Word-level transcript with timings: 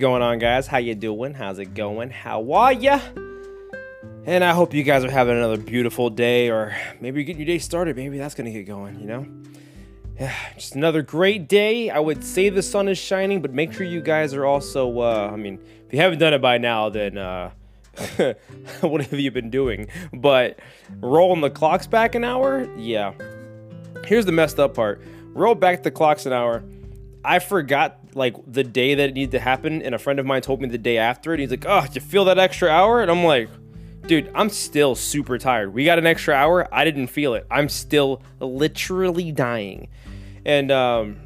going 0.00 0.22
on, 0.22 0.38
guys? 0.38 0.66
How 0.66 0.78
you 0.78 0.94
doing? 0.94 1.34
How's 1.34 1.58
it 1.58 1.74
going? 1.74 2.08
How 2.08 2.52
are 2.52 2.72
ya? 2.72 3.00
And 4.24 4.42
I 4.42 4.52
hope 4.54 4.72
you 4.72 4.82
guys 4.82 5.04
are 5.04 5.10
having 5.10 5.36
another 5.36 5.58
beautiful 5.58 6.08
day, 6.08 6.48
or 6.48 6.74
maybe 7.02 7.20
you're 7.20 7.26
getting 7.26 7.40
your 7.40 7.46
day 7.46 7.58
started. 7.58 7.96
Maybe 7.96 8.16
that's 8.16 8.34
gonna 8.34 8.50
get 8.50 8.66
going, 8.66 8.98
you 8.98 9.06
know? 9.06 9.26
Yeah, 10.18 10.34
just 10.54 10.74
another 10.74 11.02
great 11.02 11.48
day. 11.48 11.90
I 11.90 11.98
would 11.98 12.24
say 12.24 12.48
the 12.48 12.62
sun 12.62 12.88
is 12.88 12.96
shining, 12.96 13.42
but 13.42 13.52
make 13.52 13.74
sure 13.74 13.84
you 13.84 14.00
guys 14.00 14.32
are 14.32 14.46
also, 14.46 15.00
uh, 15.00 15.30
I 15.30 15.36
mean, 15.36 15.58
if 15.86 15.92
you 15.92 16.00
haven't 16.00 16.18
done 16.18 16.32
it 16.32 16.40
by 16.40 16.56
now, 16.56 16.88
then, 16.88 17.18
uh, 17.18 17.50
what 18.80 19.02
have 19.02 19.20
you 19.20 19.30
been 19.30 19.50
doing? 19.50 19.88
But 20.14 20.60
rolling 21.00 21.42
the 21.42 21.50
clocks 21.50 21.86
back 21.86 22.14
an 22.14 22.24
hour? 22.24 22.66
Yeah. 22.78 23.12
Here's 24.06 24.24
the 24.24 24.32
messed 24.32 24.58
up 24.58 24.74
part 24.74 25.02
roll 25.34 25.54
back 25.54 25.82
the 25.82 25.90
clocks 25.90 26.24
an 26.24 26.32
hour. 26.32 26.64
I 27.24 27.38
forgot 27.38 27.98
like 28.14 28.34
the 28.46 28.64
day 28.64 28.94
that 28.94 29.10
it 29.10 29.14
needed 29.14 29.32
to 29.32 29.40
happen, 29.40 29.82
and 29.82 29.94
a 29.94 29.98
friend 29.98 30.18
of 30.18 30.26
mine 30.26 30.42
told 30.42 30.60
me 30.60 30.68
the 30.68 30.78
day 30.78 30.98
after 30.98 31.34
it. 31.34 31.40
He's 31.40 31.50
like, 31.50 31.64
"Oh, 31.66 31.82
did 31.82 31.94
you 31.96 32.00
feel 32.00 32.24
that 32.26 32.38
extra 32.38 32.68
hour?" 32.68 33.02
And 33.02 33.10
I'm 33.10 33.24
like, 33.24 33.48
"Dude, 34.06 34.30
I'm 34.34 34.48
still 34.48 34.94
super 34.94 35.38
tired. 35.38 35.74
We 35.74 35.84
got 35.84 35.98
an 35.98 36.06
extra 36.06 36.34
hour. 36.34 36.68
I 36.72 36.84
didn't 36.84 37.08
feel 37.08 37.34
it. 37.34 37.46
I'm 37.50 37.68
still 37.68 38.22
literally 38.40 39.32
dying." 39.32 39.88
And 40.44 40.70
um, 40.70 41.20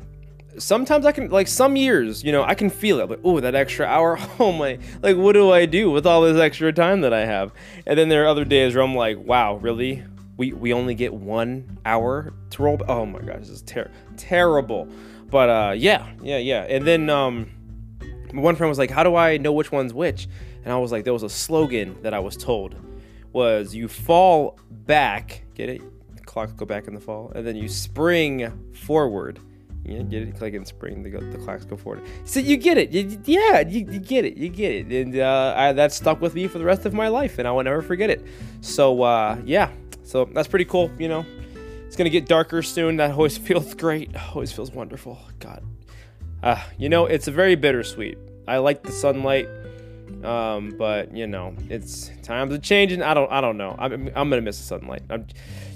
sometimes 0.58 1.06
I 1.06 1.12
can 1.12 1.30
like 1.30 1.48
some 1.48 1.76
years, 1.76 2.22
you 2.24 2.32
know, 2.32 2.42
I 2.42 2.54
can 2.54 2.70
feel 2.70 3.00
it. 3.00 3.10
Like, 3.10 3.20
oh, 3.24 3.40
that 3.40 3.54
extra 3.54 3.86
hour. 3.86 4.18
Oh 4.40 4.52
my, 4.52 4.78
like, 5.02 5.16
what 5.16 5.32
do 5.32 5.50
I 5.52 5.64
do 5.64 5.90
with 5.90 6.06
all 6.06 6.22
this 6.22 6.36
extra 6.36 6.72
time 6.72 7.02
that 7.02 7.12
I 7.12 7.24
have? 7.24 7.52
And 7.86 7.98
then 7.98 8.08
there 8.08 8.24
are 8.24 8.26
other 8.26 8.44
days 8.44 8.74
where 8.74 8.82
I'm 8.82 8.94
like, 8.94 9.18
wow, 9.18 9.54
really? 9.56 10.02
We 10.36 10.52
we 10.52 10.72
only 10.72 10.96
get 10.96 11.14
one 11.14 11.78
hour 11.86 12.32
to 12.50 12.62
roll. 12.62 12.80
Oh 12.88 13.06
my 13.06 13.20
gosh, 13.20 13.38
this 13.40 13.50
is 13.50 13.62
ter- 13.62 13.90
terrible. 14.16 14.88
But 15.34 15.50
uh, 15.50 15.74
yeah, 15.76 16.06
yeah, 16.22 16.38
yeah. 16.38 16.62
And 16.62 16.86
then 16.86 17.10
um, 17.10 17.50
one 18.32 18.54
friend 18.54 18.68
was 18.68 18.78
like, 18.78 18.92
"How 18.92 19.02
do 19.02 19.16
I 19.16 19.36
know 19.36 19.52
which 19.52 19.72
one's 19.72 19.92
which?" 19.92 20.28
And 20.62 20.72
I 20.72 20.76
was 20.76 20.92
like, 20.92 21.02
"There 21.02 21.12
was 21.12 21.24
a 21.24 21.28
slogan 21.28 22.00
that 22.02 22.14
I 22.14 22.20
was 22.20 22.36
told 22.36 22.76
was 23.32 23.74
you 23.74 23.88
fall 23.88 24.60
back, 24.70 25.42
get 25.56 25.68
it? 25.68 25.82
Clocks 26.24 26.52
go 26.52 26.64
back 26.64 26.86
in 26.86 26.94
the 26.94 27.00
fall, 27.00 27.32
and 27.34 27.44
then 27.44 27.56
you 27.56 27.68
spring 27.68 28.70
forward." 28.74 29.40
Yeah, 29.84 30.02
get 30.02 30.22
it? 30.22 30.36
Click 30.38 30.54
in 30.54 30.64
spring. 30.64 31.02
The, 31.02 31.10
the 31.10 31.38
clocks 31.38 31.64
go 31.64 31.76
forward. 31.76 32.04
So 32.24 32.38
you 32.38 32.56
get 32.56 32.78
it. 32.78 32.90
You, 32.90 33.20
yeah, 33.24 33.58
you, 33.60 33.90
you, 33.90 33.98
get 33.98 34.24
it. 34.24 34.36
You 34.36 34.48
get 34.48 34.72
it. 34.72 35.06
And 35.06 35.18
uh, 35.18 35.52
I, 35.56 35.72
that 35.72 35.92
stuck 35.92 36.20
with 36.20 36.36
me 36.36 36.46
for 36.46 36.58
the 36.58 36.64
rest 36.64 36.86
of 36.86 36.94
my 36.94 37.08
life, 37.08 37.40
and 37.40 37.48
I 37.48 37.50
will 37.50 37.64
never 37.64 37.82
forget 37.82 38.08
it. 38.08 38.24
So 38.60 39.02
uh, 39.02 39.36
yeah, 39.44 39.72
so 40.04 40.26
that's 40.26 40.46
pretty 40.46 40.64
cool. 40.64 40.92
You 40.96 41.08
know, 41.08 41.26
it's 41.94 41.98
gonna 42.00 42.10
get 42.10 42.26
darker 42.26 42.60
soon. 42.60 42.96
That 42.96 43.12
always 43.12 43.38
feels 43.46 43.72
great. 43.72 44.10
Always 44.34 44.50
feels 44.50 44.72
wonderful. 44.72 45.16
God, 45.38 45.62
uh, 46.42 46.60
you 46.76 46.88
know, 46.88 47.06
it's 47.06 47.28
a 47.28 47.30
very 47.30 47.54
bittersweet. 47.54 48.18
I 48.48 48.58
like 48.58 48.82
the 48.82 48.90
sunlight, 48.90 49.48
um, 50.24 50.74
but 50.76 51.16
you 51.16 51.28
know, 51.28 51.54
it's 51.70 52.10
times 52.24 52.52
are 52.52 52.58
changing. 52.58 53.00
I 53.00 53.14
don't, 53.14 53.30
I 53.30 53.40
don't 53.40 53.56
know. 53.56 53.76
I'm, 53.78 54.10
I'm 54.16 54.28
gonna 54.28 54.40
miss 54.40 54.58
the 54.58 54.64
sunlight. 54.64 55.02
I'm, 55.08 55.28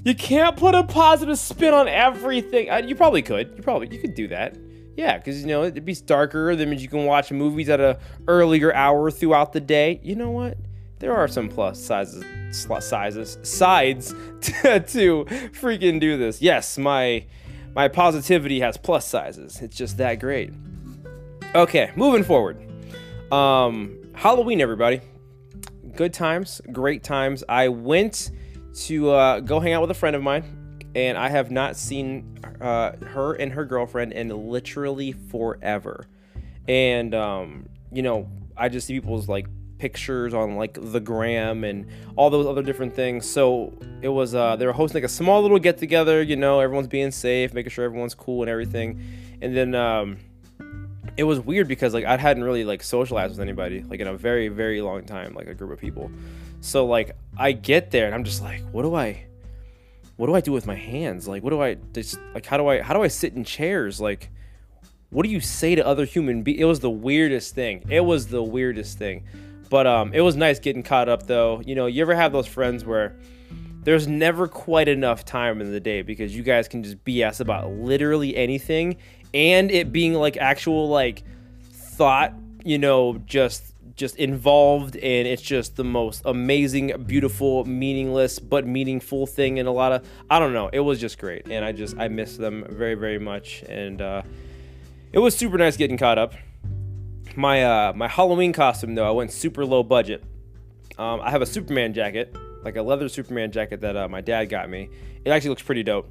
you 0.05 0.12
can't 0.12 0.56
put 0.56 0.75
a 0.75 0.83
positive 0.83 1.38
spin 1.38 1.72
on 1.72 1.86
everything. 1.86 2.69
Uh, 2.69 2.78
you 2.78 2.97
probably 2.97 3.22
could. 3.22 3.53
You 3.56 3.62
probably 3.62 3.86
you 3.94 4.00
could 4.00 4.16
do 4.16 4.27
that. 4.27 4.56
Yeah, 4.97 5.19
because 5.19 5.41
you 5.41 5.47
know 5.47 5.62
it'd 5.62 5.84
be 5.84 5.94
darker. 5.94 6.56
That 6.56 6.66
means 6.66 6.82
you 6.82 6.88
can 6.88 7.05
watch 7.05 7.30
movies 7.30 7.69
at 7.69 7.78
a 7.78 8.00
earlier 8.27 8.75
hour 8.75 9.12
throughout 9.12 9.53
the 9.53 9.60
day. 9.60 10.00
You 10.03 10.16
know 10.16 10.30
what? 10.30 10.58
There 10.98 11.14
are 11.14 11.28
some 11.28 11.48
plus 11.48 11.80
sizes, 11.80 12.24
sizes, 12.50 13.38
sides 13.42 14.14
to, 14.41 14.80
to 14.80 15.24
freaking 15.52 16.00
do 16.00 16.16
this. 16.16 16.42
Yes, 16.42 16.77
my 16.78 17.24
my 17.74 17.86
positivity 17.86 18.60
has 18.60 18.77
plus 18.77 19.06
sizes. 19.06 19.60
It's 19.60 19.76
just 19.76 19.98
that 19.98 20.16
great. 20.16 20.53
Okay, 21.54 21.92
moving 21.94 22.25
forward. 22.25 22.60
Um, 23.32 23.98
Halloween, 24.14 24.60
everybody. 24.60 25.00
Good 25.94 26.12
times, 26.12 26.60
great 26.72 27.04
times. 27.04 27.44
I 27.48 27.69
went 27.69 28.32
to 28.87 29.10
uh, 29.10 29.41
go 29.41 29.60
hang 29.60 29.72
out 29.75 29.81
with 29.81 29.91
a 29.91 29.94
friend 29.94 30.16
of 30.16 30.22
mine, 30.22 30.88
and 30.94 31.16
I 31.16 31.28
have 31.28 31.50
not 31.50 31.76
seen 31.76 32.38
uh, 32.60 32.92
her 33.06 33.34
and 33.34 33.53
her 33.53 33.64
girlfriend 33.64 34.12
in 34.12 34.28
literally 34.28 35.12
forever. 35.12 36.06
And 36.66 37.14
um, 37.14 37.69
you 37.92 38.03
know, 38.03 38.28
I 38.56 38.69
just 38.69 38.87
see 38.87 38.94
people's 38.94 39.28
like 39.28 39.47
pictures 39.78 40.34
on 40.34 40.56
like 40.56 40.78
the 40.81 41.00
gram 41.00 41.65
and 41.65 41.87
all 42.16 42.31
those 42.31 42.47
other 42.47 42.62
different 42.62 42.94
things. 42.94 43.28
So 43.28 43.72
it 44.03 44.09
was 44.09 44.34
uh, 44.34 44.56
they 44.56 44.66
were 44.66 44.72
hosting 44.72 45.03
like 45.03 45.05
a 45.05 45.12
small 45.12 45.43
little 45.43 45.59
get 45.59 45.78
together. 45.78 46.22
You 46.22 46.37
know, 46.37 46.61
everyone's 46.61 46.89
being 46.89 47.11
safe, 47.11 47.55
making 47.55 47.71
sure 47.71 47.84
everyone's 47.84 48.15
cool 48.15 48.43
and 48.43 48.50
everything. 48.50 49.03
And 49.41 49.56
then 49.56 49.75
um, 49.75 50.19
it 51.17 51.25
was 51.25 51.41
weird 51.41 51.69
because 51.69 51.94
like 51.94 52.05
I 52.05 52.17
hadn't 52.17 52.44
really 52.44 52.65
like 52.65 52.83
socialized 52.83 53.33
with 53.33 53.41
anybody 53.41 53.83
like 53.83 54.00
in 54.00 54.06
a 54.06 54.17
very 54.17 54.49
very 54.49 54.81
long 54.81 55.05
time, 55.05 55.34
like 55.34 55.47
a 55.47 55.55
group 55.55 55.72
of 55.72 55.78
people. 55.78 56.11
So 56.61 56.87
like 56.87 57.17
I 57.37 57.53
get 57.53 57.91
there 57.91 58.06
and 58.06 58.15
I'm 58.15 58.25
just 58.25 58.43
like, 58.43 58.62
what 58.72 58.83
do 58.83 58.94
I? 58.94 59.25
What 60.17 60.27
do 60.27 60.34
I 60.34 60.41
do 60.41 60.50
with 60.50 60.67
my 60.67 60.75
hands? 60.75 61.28
Like, 61.28 61.44
what 61.44 61.50
do 61.50 61.62
I 61.62 61.75
just 61.93 62.19
like? 62.34 62.44
How 62.44 62.56
do 62.56 62.67
I 62.67 62.83
how 62.83 62.94
do 62.94 63.03
I 63.03 63.09
sit 63.09 63.34
in 63.34 63.44
chairs? 63.44 64.00
Like, 64.00 64.31
what 65.11 65.22
do 65.22 65.28
you 65.28 65.41
say 65.41 65.75
to 65.75 65.87
other 65.87 66.05
human 66.05 66.43
beings? 66.43 66.61
It 66.61 66.65
was 66.65 66.81
the 66.81 66.91
weirdest 66.91 67.55
thing. 67.55 67.84
It 67.88 68.00
was 68.00 68.27
the 68.27 68.43
weirdest 68.43 68.99
thing. 68.99 69.25
But 69.71 69.87
um, 69.87 70.12
it 70.15 70.21
was 70.21 70.37
nice 70.37 70.59
getting 70.59 70.83
caught 70.83 71.09
up 71.09 71.27
though. 71.27 71.61
You 71.65 71.75
know, 71.75 71.87
you 71.87 72.03
ever 72.03 72.15
have 72.15 72.33
those 72.33 72.47
friends 72.47 72.84
where 72.84 73.17
there's 73.83 74.06
never 74.06 74.49
quite 74.49 74.89
enough 74.89 75.25
time 75.25 75.61
in 75.61 75.73
the 75.73 75.81
day 75.81 76.03
because 76.03 76.34
you 76.34 76.43
guys 76.43 76.69
can 76.69 76.83
just 76.83 77.03
BS 77.05 77.41
about 77.41 77.71
literally 77.71 78.37
anything 78.37 78.97
and 79.33 79.71
it 79.71 79.93
being 79.93 80.15
like 80.15 80.37
actual 80.37 80.89
like 80.89 81.23
thought, 81.71 82.34
you 82.65 82.79
know, 82.79 83.19
just 83.27 83.75
just 83.95 84.17
involved 84.17 84.95
and 84.95 85.27
it's 85.27 85.43
just 85.43 85.75
the 85.77 85.85
most 85.85 86.23
amazing, 86.25 87.05
beautiful, 87.06 87.65
meaningless 87.65 88.39
but 88.39 88.67
meaningful 88.67 89.27
thing 89.27 89.59
and 89.59 89.69
a 89.69 89.73
lot 89.73 89.93
of 89.93 90.09
I 90.31 90.39
don't 90.39 90.53
know, 90.53 90.71
it 90.73 90.81
was 90.81 91.00
just 91.00 91.19
great 91.19 91.49
and 91.50 91.65
I 91.65 91.73
just 91.73 91.99
I 91.99 92.09
miss 92.09 92.37
them 92.37 92.65
very 92.69 92.95
very 92.95 93.19
much 93.19 93.65
and 93.69 94.00
uh 94.00 94.23
it 95.12 95.19
was 95.19 95.37
super 95.37 95.59
nice 95.59 95.77
getting 95.77 95.97
caught 95.97 96.19
up 96.19 96.35
my 97.38 97.62
uh, 97.62 97.93
my 97.94 98.09
Halloween 98.09 98.53
costume 98.53 98.94
though, 98.94 99.06
I 99.06 99.12
went 99.12 99.32
super 99.32 99.65
low 99.65 99.82
budget. 99.82 100.22
Um, 100.99 101.21
I 101.21 101.31
have 101.31 101.41
a 101.41 101.47
Superman 101.47 101.94
jacket, 101.94 102.37
like 102.65 102.76
a 102.76 102.82
leather 102.82 103.09
Superman 103.09 103.53
jacket 103.53 103.81
that 103.82 103.97
uh, 103.97 104.09
my 104.09 104.21
dad 104.21 104.47
got 104.47 104.69
me. 104.69 104.91
It 105.25 105.31
actually 105.31 105.50
looks 105.50 105.62
pretty 105.62 105.84
dope. 105.84 106.10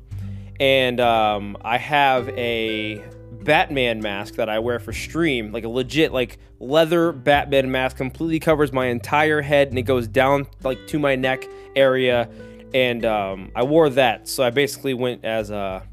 And 0.59 0.99
um, 0.99 1.57
I 1.61 1.77
have 1.77 2.29
a 2.29 3.03
Batman 3.43 4.01
mask 4.01 4.35
that 4.35 4.49
I 4.49 4.59
wear 4.59 4.79
for 4.79 4.93
stream, 4.93 5.51
like 5.51 5.65
a 5.65 5.69
legit 5.69 6.13
like 6.13 6.39
leather 6.59 7.11
Batman 7.11 7.69
mask, 7.69 7.97
completely 7.97 8.39
covers 8.39 8.71
my 8.71 8.88
entire 8.88 9.41
head 9.41 9.67
and 9.67 9.77
it 9.77 9.83
goes 9.83 10.07
down 10.07 10.47
like 10.63 10.88
to 10.88 10.97
my 10.97 11.15
neck 11.15 11.45
area. 11.75 12.29
And 12.73 13.05
um, 13.05 13.51
I 13.55 13.63
wore 13.63 13.89
that, 13.91 14.27
so 14.27 14.44
I 14.44 14.49
basically 14.49 14.94
went 14.94 15.25
as 15.25 15.49
a 15.49 15.88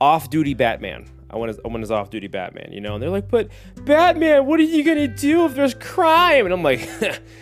off-duty 0.00 0.54
Batman. 0.54 1.08
I 1.32 1.36
went 1.36 1.50
as 1.50 1.60
I 1.64 1.68
went 1.68 1.82
as 1.82 1.90
off 1.90 2.10
duty 2.10 2.28
Batman, 2.28 2.70
you 2.72 2.80
know, 2.80 2.94
and 2.94 3.02
they're 3.02 3.10
like, 3.10 3.28
but 3.28 3.48
Batman, 3.84 4.46
what 4.46 4.60
are 4.60 4.64
you 4.64 4.84
gonna 4.84 5.08
do 5.08 5.46
if 5.46 5.54
there's 5.54 5.74
crime? 5.74 6.44
And 6.44 6.52
I'm 6.52 6.62
like, 6.62 6.88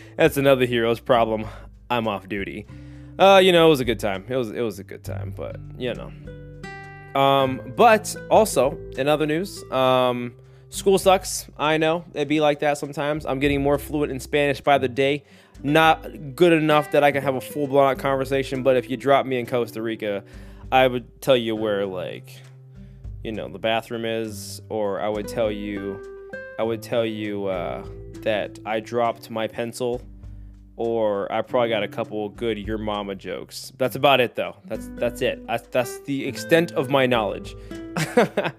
that's 0.17 0.37
another 0.37 0.67
hero's 0.67 1.01
problem. 1.01 1.47
I'm 1.91 2.07
off 2.07 2.29
duty. 2.29 2.67
Uh, 3.19 3.41
you 3.43 3.53
know, 3.53 3.67
it 3.67 3.71
was 3.71 3.81
a 3.81 3.85
good 3.85 4.01
time. 4.01 4.25
It 4.29 4.37
was 4.37 4.51
it 4.51 4.61
was 4.61 4.79
a 4.79 4.85
good 4.85 5.05
time, 5.05 5.35
but 5.37 5.59
you 5.77 5.95
know. 5.95 6.13
Um, 7.21 7.61
but 7.77 8.15
also 8.31 8.79
in 8.97 9.09
other 9.09 9.27
news, 9.27 9.63
um, 9.73 10.35
school 10.69 10.99
sucks. 10.99 11.49
I 11.59 11.77
know 11.77 12.05
it'd 12.15 12.29
be 12.29 12.41
like 12.41 12.61
that 12.61 12.79
sometimes. 12.79 13.27
I'm 13.27 13.41
getting 13.41 13.63
more 13.63 13.79
fluent 13.79 14.13
in 14.13 14.21
Spanish 14.21 14.61
by 14.61 14.79
the 14.79 14.89
day. 14.89 15.25
Not 15.63 16.35
good 16.35 16.53
enough 16.53 16.93
that 16.93 17.05
I 17.05 17.13
can 17.13 17.23
have 17.23 17.35
a 17.35 17.41
full 17.41 17.67
blown 17.67 17.97
conversation, 17.97 18.63
but 18.63 18.77
if 18.77 18.89
you 18.89 18.97
drop 18.97 19.27
me 19.27 19.39
in 19.39 19.47
Costa 19.47 19.83
Rica, 19.83 20.25
I 20.73 20.87
would 20.87 21.21
tell 21.21 21.37
you 21.37 21.57
where 21.57 21.85
like 21.85 22.41
you 23.23 23.33
know 23.33 23.49
the 23.49 23.59
bathroom 23.59 24.05
is 24.05 24.63
or 24.69 25.01
i 25.01 25.09
would 25.09 25.29
tell 25.29 25.51
you 25.51 26.01
i 26.59 26.63
would 26.63 26.83
tell 26.83 27.05
you 27.05 27.47
uh, 27.47 27.85
that 28.23 28.59
i 28.65 28.81
dropped 28.81 29.31
my 29.31 29.47
pencil 29.47 30.01
or 30.77 31.31
i 31.31 31.43
probably 31.43 31.69
got 31.69 31.83
a 31.83 31.89
couple 31.89 32.31
good 32.31 32.59
your 32.59 32.79
mama 32.79 33.15
jokes. 33.15 33.71
That's 33.77 33.97
about 33.97 34.21
it 34.21 34.35
though. 34.35 34.57
That's 34.65 34.89
that's 34.95 35.21
it. 35.21 35.47
That's, 35.47 35.67
that's 35.69 36.01
the 36.01 36.27
extent 36.27 36.73
of 36.73 36.89
my 36.89 37.07
knowledge. 37.07 37.55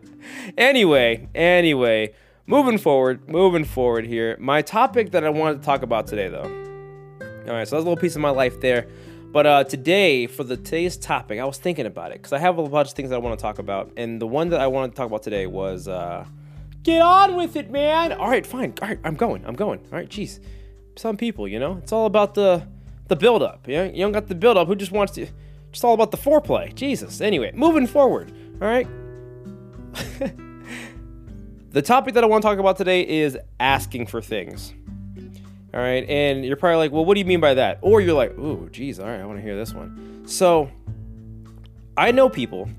Anyway 0.55 1.27
anyway 1.33 2.13
moving 2.45 2.77
forward 2.77 3.27
moving 3.27 3.65
forward 3.65 4.05
here. 4.05 4.37
My 4.39 4.61
topic 4.61 5.11
that 5.11 5.23
i 5.23 5.29
wanted 5.29 5.61
to 5.61 5.65
talk 5.65 5.81
about 5.81 6.05
today 6.05 6.27
though. 6.27 6.43
All 7.47 7.53
right 7.53 7.67
so 7.67 7.75
that's 7.75 7.83
a 7.83 7.89
little 7.89 7.97
piece 7.97 8.15
of 8.15 8.21
my 8.21 8.29
life 8.29 8.61
there 8.61 8.87
but 9.31 9.45
uh, 9.45 9.63
today, 9.63 10.27
for 10.27 10.43
the 10.43 10.57
today's 10.57 10.97
topic, 10.97 11.39
I 11.39 11.45
was 11.45 11.57
thinking 11.57 11.85
about 11.85 12.11
it 12.11 12.15
because 12.15 12.33
I 12.33 12.39
have 12.39 12.57
a 12.57 12.67
bunch 12.67 12.89
of 12.89 12.93
things 12.95 13.11
I 13.11 13.17
want 13.17 13.39
to 13.39 13.41
talk 13.41 13.59
about, 13.59 13.91
and 13.95 14.21
the 14.21 14.27
one 14.27 14.49
that 14.49 14.59
I 14.59 14.67
wanted 14.67 14.91
to 14.91 14.97
talk 14.97 15.07
about 15.07 15.23
today 15.23 15.47
was 15.47 15.87
uh, 15.87 16.25
get 16.83 17.01
on 17.01 17.35
with 17.35 17.55
it, 17.55 17.71
man. 17.71 18.11
All 18.11 18.29
right, 18.29 18.45
fine. 18.45 18.73
All 18.81 18.89
right, 18.89 18.99
I'm 19.03 19.15
going. 19.15 19.45
I'm 19.45 19.55
going. 19.55 19.79
All 19.79 19.97
right, 19.97 20.09
jeez. 20.09 20.39
Some 20.97 21.15
people, 21.15 21.47
you 21.47 21.59
know, 21.59 21.77
it's 21.77 21.93
all 21.93 22.05
about 22.05 22.33
the 22.35 22.67
the 23.07 23.15
build 23.15 23.41
up. 23.41 23.67
You, 23.67 23.91
don't 23.95 24.11
got 24.11 24.27
the 24.27 24.35
build 24.35 24.57
up. 24.57 24.67
Who 24.67 24.75
just 24.75 24.91
wants 24.91 25.13
to? 25.13 25.27
Just 25.71 25.85
all 25.85 25.93
about 25.93 26.11
the 26.11 26.17
foreplay. 26.17 26.73
Jesus. 26.75 27.21
Anyway, 27.21 27.51
moving 27.53 27.87
forward. 27.87 28.33
All 28.61 28.67
right. 28.67 28.87
the 31.71 31.81
topic 31.81 32.13
that 32.15 32.23
I 32.23 32.27
want 32.27 32.41
to 32.41 32.47
talk 32.47 32.59
about 32.59 32.77
today 32.77 33.07
is 33.07 33.37
asking 33.59 34.07
for 34.07 34.21
things. 34.21 34.73
All 35.73 35.79
right, 35.79 36.07
and 36.09 36.43
you're 36.43 36.57
probably 36.57 36.77
like, 36.77 36.91
well, 36.91 37.05
what 37.05 37.13
do 37.13 37.19
you 37.19 37.25
mean 37.25 37.39
by 37.39 37.53
that? 37.53 37.79
Or 37.81 38.01
you're 38.01 38.13
like, 38.13 38.37
ooh, 38.37 38.69
geez, 38.71 38.99
all 38.99 39.07
right, 39.07 39.21
I 39.21 39.25
want 39.25 39.37
to 39.37 39.41
hear 39.41 39.55
this 39.55 39.73
one. 39.73 40.23
So, 40.25 40.69
I 41.95 42.11
know 42.11 42.27
people, 42.27 42.69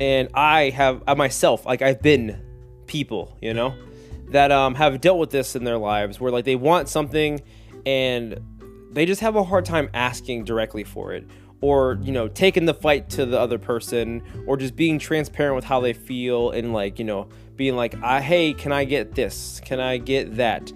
and 0.00 0.28
I 0.34 0.70
have 0.70 1.02
I 1.06 1.14
myself, 1.14 1.64
like 1.64 1.80
I've 1.80 2.02
been 2.02 2.38
people, 2.86 3.36
you 3.40 3.54
know, 3.54 3.74
that 4.30 4.52
um, 4.52 4.74
have 4.74 5.00
dealt 5.00 5.18
with 5.18 5.30
this 5.30 5.56
in 5.56 5.64
their 5.64 5.78
lives, 5.78 6.20
where 6.20 6.30
like 6.30 6.44
they 6.44 6.56
want 6.56 6.90
something, 6.90 7.40
and 7.86 8.38
they 8.92 9.06
just 9.06 9.22
have 9.22 9.36
a 9.36 9.44
hard 9.44 9.64
time 9.64 9.88
asking 9.94 10.44
directly 10.44 10.84
for 10.84 11.14
it, 11.14 11.26
or 11.62 11.98
you 12.02 12.12
know, 12.12 12.28
taking 12.28 12.66
the 12.66 12.74
fight 12.74 13.08
to 13.10 13.24
the 13.24 13.38
other 13.38 13.58
person, 13.58 14.22
or 14.46 14.58
just 14.58 14.76
being 14.76 14.98
transparent 14.98 15.56
with 15.56 15.64
how 15.64 15.80
they 15.80 15.94
feel, 15.94 16.50
and 16.50 16.74
like 16.74 16.98
you 16.98 17.04
know, 17.06 17.28
being 17.56 17.76
like, 17.76 17.94
I, 18.02 18.20
hey, 18.20 18.52
can 18.52 18.72
I 18.72 18.84
get 18.84 19.14
this? 19.14 19.60
Can 19.64 19.80
I 19.80 19.96
get 19.96 20.36
that? 20.36 20.70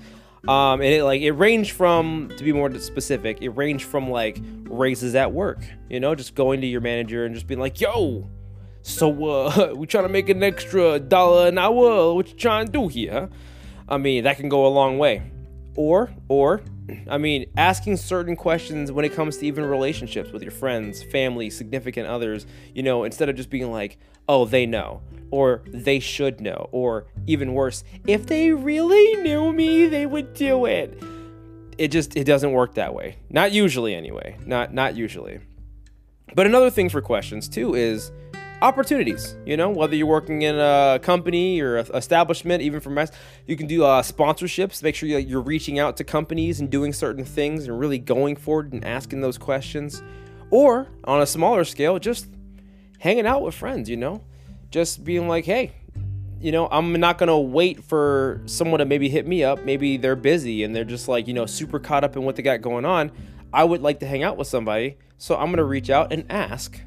Um, 0.49 0.81
and 0.81 0.89
it 0.93 1.05
like 1.05 1.21
it 1.21 1.33
ranged 1.33 1.73
from 1.73 2.33
to 2.37 2.45
be 2.45 2.53
more 2.53 2.73
specific, 2.79 3.43
it 3.43 3.51
ranged 3.51 3.85
from 3.85 4.11
like 4.11 4.41
raises 4.65 5.15
at 5.15 5.33
work, 5.33 5.59
you 5.91 6.01
know, 6.01 6.15
just 6.15 6.35
going 6.35 6.63
to 6.63 6.67
your 6.67 6.81
manager 6.81 7.27
and 7.27 7.35
just 7.35 7.47
being 7.47 7.61
like, 7.61 7.81
yo, 7.81 8.29
so 8.83 9.27
uh 9.27 9.73
we 9.77 9.87
trying 9.87 10.05
to 10.05 10.09
make 10.09 10.29
an 10.29 10.43
extra 10.43 10.99
dollar 10.99 11.49
an 11.49 11.59
hour. 11.59 12.15
What 12.15 12.29
you 12.29 12.35
trying 12.37 12.67
to 12.67 12.73
do 12.73 12.89
here? 12.89 13.29
I 13.89 13.99
mean, 13.99 14.25
that 14.25 14.39
can 14.39 14.49
go 14.49 14.67
a 14.67 14.69
long 14.69 14.99
way. 14.99 15.31
Or 15.81 16.11
or 16.29 16.61
I 17.09 17.17
mean, 17.17 17.47
asking 17.57 17.97
certain 17.97 18.37
questions 18.37 18.93
when 18.93 19.07
it 19.07 19.15
comes 19.15 19.39
to 19.39 19.47
even 19.47 19.65
relationships 19.65 20.31
with 20.31 20.43
your 20.43 20.51
friends, 20.51 21.03
family, 21.03 21.49
significant 21.49 22.07
others, 22.07 22.45
you 22.75 22.83
know, 22.83 23.05
instead 23.05 23.31
of 23.31 23.37
just 23.37 23.49
being 23.49 23.73
like, 23.73 23.97
oh, 24.29 24.45
they 24.45 24.67
know, 24.67 25.01
or 25.31 25.63
they 25.67 25.99
should 25.99 26.39
know, 26.39 26.69
or 26.71 27.07
even 27.27 27.55
worse, 27.55 27.83
if 28.07 28.27
they 28.27 28.51
really 28.51 29.23
knew 29.23 29.55
me, 29.55 29.87
they 29.87 30.05
would 30.05 30.35
do 30.35 30.67
it. 30.67 31.03
It 31.79 31.89
just 31.89 32.15
it 32.15 32.25
doesn't 32.25 32.53
work 32.53 32.75
that 32.75 32.93
way. 32.93 33.17
Not 33.31 33.53
usually 33.53 33.95
anyway. 33.95 34.37
Not 34.45 34.75
not 34.75 34.97
usually. 34.97 35.41
But 36.35 36.45
another 36.45 36.69
thing 36.69 36.91
for 36.91 37.01
questions 37.01 37.49
too 37.49 37.75
is 37.75 38.13
opportunities. 38.63 39.37
You 39.45 39.57
know, 39.57 39.71
whether 39.71 39.95
you're 39.95 40.07
working 40.07 40.43
in 40.43 40.59
a 40.59 40.99
company 41.03 41.61
or 41.61 41.79
establishment, 41.79 42.63
even 42.63 42.81
from 42.81 42.99
us, 42.99 43.11
you 43.47 43.57
can 43.57 43.67
do 43.67 43.85
uh, 43.85 44.03
sponsorships. 44.03 44.83
Make 44.83 44.95
sure 44.95 45.09
you're 45.09 45.41
reaching 45.41 45.79
out 45.79 45.97
to 45.99 46.05
companies 46.05 46.61
and 46.61 46.71
doing 46.71 46.93
certain 46.93 47.25
things 47.25 47.67
and 47.67 47.79
really 47.79 47.99
going 47.99 48.37
forward 48.37 48.73
and 48.73 48.85
asking 48.85 49.21
those 49.21 49.39
questions. 49.39 50.03
Or 50.51 50.89
on 51.05 51.23
a 51.23 51.27
smaller 51.27 51.65
scale, 51.65 51.99
just 51.99 52.27
hanging 52.99 53.27
out 53.27 53.43
with 53.43 53.55
friends. 53.55 53.89
You 53.89 53.97
know, 53.97 54.25
just 54.71 55.05
being 55.05 55.29
like, 55.29 55.45
hey. 55.45 55.73
You 56.43 56.53
know, 56.53 56.69
I'm 56.71 56.95
not 56.95 57.19
gonna 57.19 57.39
wait 57.39 57.85
for 57.85 58.41
someone 58.47 58.79
to 58.79 58.87
maybe 58.87 59.11
hit 59.11 59.27
me 59.27 59.45
up. 59.45 59.63
Maybe 59.63 59.99
they're 59.99 60.17
busy 60.17 60.65
and 60.65 60.75
they're 60.75 60.85
just 60.85 61.07
like, 61.07 61.29
you 61.29 61.35
know, 61.35 61.45
super 61.45 61.79
caught 61.79 62.03
up 62.03 62.17
in 62.17 62.23
what 62.23 62.35
they 62.35 62.43
got 62.43 62.63
going 62.63 62.87
on. 62.87 63.13
I 63.53 63.63
would 63.63 63.83
like 63.83 64.01
to 64.01 64.07
hang 64.07 64.23
out 64.23 64.39
with 64.39 64.47
somebody, 64.49 64.97
so 65.19 65.37
I'm 65.37 65.51
gonna 65.51 65.65
reach 65.65 65.91
out 65.91 66.15
and 66.15 66.25
ask 66.31 66.81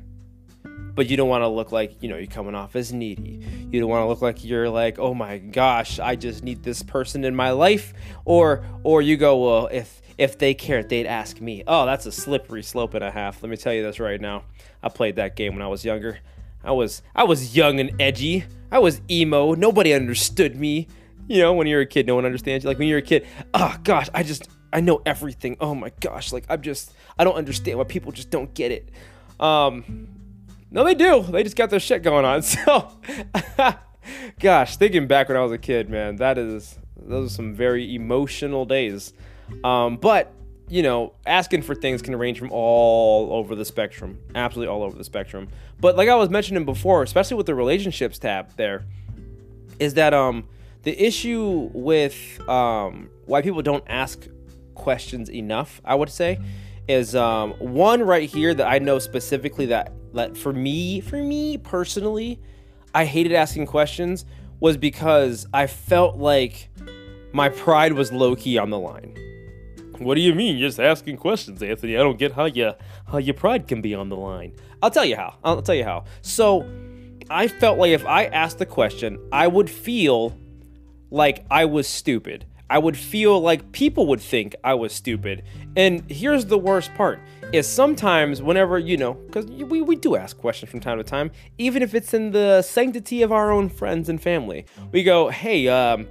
but 0.95 1.09
you 1.09 1.17
don't 1.17 1.29
want 1.29 1.41
to 1.41 1.47
look 1.47 1.71
like 1.71 2.01
you 2.01 2.09
know 2.09 2.17
you're 2.17 2.27
coming 2.27 2.55
off 2.55 2.75
as 2.75 2.93
needy. 2.93 3.45
You 3.71 3.79
don't 3.79 3.89
want 3.89 4.03
to 4.03 4.07
look 4.07 4.21
like 4.21 4.43
you're 4.43 4.69
like 4.69 4.99
oh 4.99 5.13
my 5.13 5.37
gosh 5.37 5.99
i 5.99 6.15
just 6.15 6.43
need 6.43 6.63
this 6.63 6.83
person 6.83 7.23
in 7.23 7.35
my 7.35 7.51
life. 7.51 7.93
Or 8.25 8.63
or 8.83 9.01
you 9.01 9.17
go 9.17 9.37
well 9.37 9.67
if 9.71 10.01
if 10.17 10.37
they 10.37 10.53
cared 10.53 10.89
they'd 10.89 11.07
ask 11.07 11.41
me. 11.41 11.63
Oh 11.67 11.85
that's 11.85 12.05
a 12.05 12.11
slippery 12.11 12.63
slope 12.63 12.93
and 12.93 13.03
a 13.03 13.11
half 13.11 13.41
let 13.41 13.49
me 13.49 13.57
tell 13.57 13.73
you 13.73 13.83
this 13.83 13.99
right 13.99 14.21
now. 14.21 14.43
I 14.81 14.89
played 14.89 15.15
that 15.15 15.35
game 15.35 15.53
when 15.53 15.61
i 15.61 15.67
was 15.67 15.83
younger. 15.83 16.19
I 16.63 16.71
was 16.71 17.01
i 17.15 17.23
was 17.23 17.55
young 17.55 17.79
and 17.79 17.99
edgy. 18.01 18.45
I 18.71 18.79
was 18.79 19.01
emo. 19.09 19.53
Nobody 19.53 19.93
understood 19.93 20.55
me. 20.55 20.87
You 21.27 21.39
know 21.39 21.53
when 21.53 21.67
you're 21.67 21.81
a 21.81 21.85
kid 21.85 22.05
no 22.05 22.15
one 22.15 22.25
understands 22.25 22.63
you. 22.63 22.69
Like 22.69 22.79
when 22.79 22.87
you're 22.87 22.99
a 22.99 23.03
kid 23.03 23.25
oh 23.53 23.75
gosh 23.83 24.09
i 24.13 24.23
just 24.23 24.47
i 24.71 24.79
know 24.79 25.01
everything. 25.05 25.57
Oh 25.59 25.73
my 25.73 25.91
gosh 26.01 26.31
like 26.31 26.45
i'm 26.49 26.61
just 26.61 26.93
i 27.17 27.23
don't 27.23 27.35
understand 27.35 27.79
why 27.79 27.85
people 27.85 28.11
just 28.11 28.29
don't 28.29 28.53
get 28.53 28.71
it. 28.71 28.89
Um 29.39 30.19
no, 30.73 30.83
they 30.83 30.95
do. 30.95 31.21
They 31.21 31.43
just 31.43 31.55
got 31.55 31.69
their 31.69 31.79
shit 31.79 32.03
going 32.03 32.25
on. 32.25 32.41
So, 32.53 32.91
gosh, 34.39 34.75
thinking 34.75 35.07
back 35.07 35.29
when 35.29 35.37
I 35.37 35.41
was 35.41 35.51
a 35.51 35.57
kid, 35.57 35.89
man, 35.89 36.17
that 36.17 36.37
is 36.37 36.77
those 36.97 37.31
are 37.31 37.33
some 37.33 37.53
very 37.53 37.95
emotional 37.95 38.65
days. 38.65 39.13
Um, 39.63 39.97
but 39.97 40.33
you 40.67 40.81
know, 40.81 41.13
asking 41.27 41.61
for 41.61 41.75
things 41.75 42.01
can 42.01 42.15
range 42.15 42.39
from 42.39 42.51
all 42.51 43.31
over 43.33 43.53
the 43.53 43.65
spectrum, 43.65 44.17
absolutely 44.33 44.73
all 44.73 44.81
over 44.81 44.97
the 44.97 45.03
spectrum. 45.03 45.47
But 45.79 45.95
like 45.95 46.09
I 46.09 46.15
was 46.15 46.29
mentioning 46.29 46.65
before, 46.65 47.03
especially 47.03 47.37
with 47.37 47.45
the 47.45 47.55
relationships 47.55 48.17
tab, 48.17 48.55
there 48.57 48.83
is 49.79 49.93
that 49.93 50.13
um 50.13 50.47
the 50.81 50.99
issue 51.01 51.69
with 51.73 52.39
um 52.49 53.09
why 53.25 53.41
people 53.43 53.61
don't 53.61 53.83
ask 53.87 54.27
questions 54.73 55.29
enough. 55.29 55.81
I 55.85 55.93
would 55.93 56.09
say 56.09 56.39
is 56.87 57.15
um 57.15 57.51
one 57.59 58.01
right 58.01 58.27
here 58.27 58.55
that 58.55 58.67
I 58.67 58.79
know 58.79 58.97
specifically 58.97 59.67
that 59.67 59.93
let 60.13 60.37
for 60.37 60.53
me, 60.53 61.01
for 61.01 61.17
me 61.17 61.57
personally, 61.57 62.39
I 62.93 63.05
hated 63.05 63.33
asking 63.33 63.65
questions 63.65 64.25
was 64.59 64.77
because 64.77 65.47
I 65.53 65.67
felt 65.67 66.17
like 66.17 66.69
my 67.33 67.49
pride 67.49 67.93
was 67.93 68.11
low 68.11 68.35
key 68.35 68.57
on 68.57 68.69
the 68.69 68.79
line. 68.79 69.17
What 69.97 70.15
do 70.15 70.21
you 70.21 70.33
mean? 70.33 70.59
Just 70.59 70.79
asking 70.79 71.17
questions, 71.17 71.61
Anthony. 71.61 71.97
I 71.97 71.99
don't 71.99 72.17
get 72.17 72.33
how 72.33 72.45
you 72.45 72.73
how 73.07 73.17
your 73.17 73.33
pride 73.33 73.67
can 73.67 73.81
be 73.81 73.93
on 73.93 74.09
the 74.09 74.15
line. 74.15 74.53
I'll 74.81 74.91
tell 74.91 75.05
you 75.05 75.15
how. 75.15 75.35
I'll 75.43 75.61
tell 75.61 75.75
you 75.75 75.83
how. 75.83 76.05
So, 76.21 76.67
I 77.29 77.47
felt 77.47 77.77
like 77.77 77.91
if 77.91 78.05
I 78.05 78.25
asked 78.25 78.59
the 78.59 78.65
question, 78.65 79.19
I 79.31 79.47
would 79.47 79.69
feel 79.69 80.37
like 81.09 81.45
I 81.49 81.65
was 81.65 81.87
stupid. 81.87 82.45
I 82.69 82.79
would 82.79 82.97
feel 82.97 83.39
like 83.39 83.71
people 83.71 84.07
would 84.07 84.21
think 84.21 84.55
I 84.63 84.73
was 84.73 84.93
stupid. 84.93 85.43
And 85.75 86.09
here's 86.09 86.45
the 86.45 86.57
worst 86.57 86.93
part 86.95 87.19
is 87.53 87.67
sometimes 87.67 88.41
whenever, 88.41 88.79
you 88.79 88.97
know, 88.97 89.13
because 89.13 89.45
we, 89.45 89.79
we 89.81 89.95
do 89.95 90.15
ask 90.15 90.35
questions 90.37 90.71
from 90.71 90.79
time 90.79 90.97
to 90.97 91.03
time, 91.03 91.31
even 91.59 91.83
if 91.83 91.93
it's 91.93 92.11
in 92.13 92.31
the 92.31 92.63
sanctity 92.63 93.21
of 93.21 93.31
our 93.31 93.51
own 93.51 93.69
friends 93.69 94.09
and 94.09 94.19
family, 94.19 94.65
we 94.91 95.03
go, 95.03 95.29
hey, 95.29 95.67
um, 95.67 96.07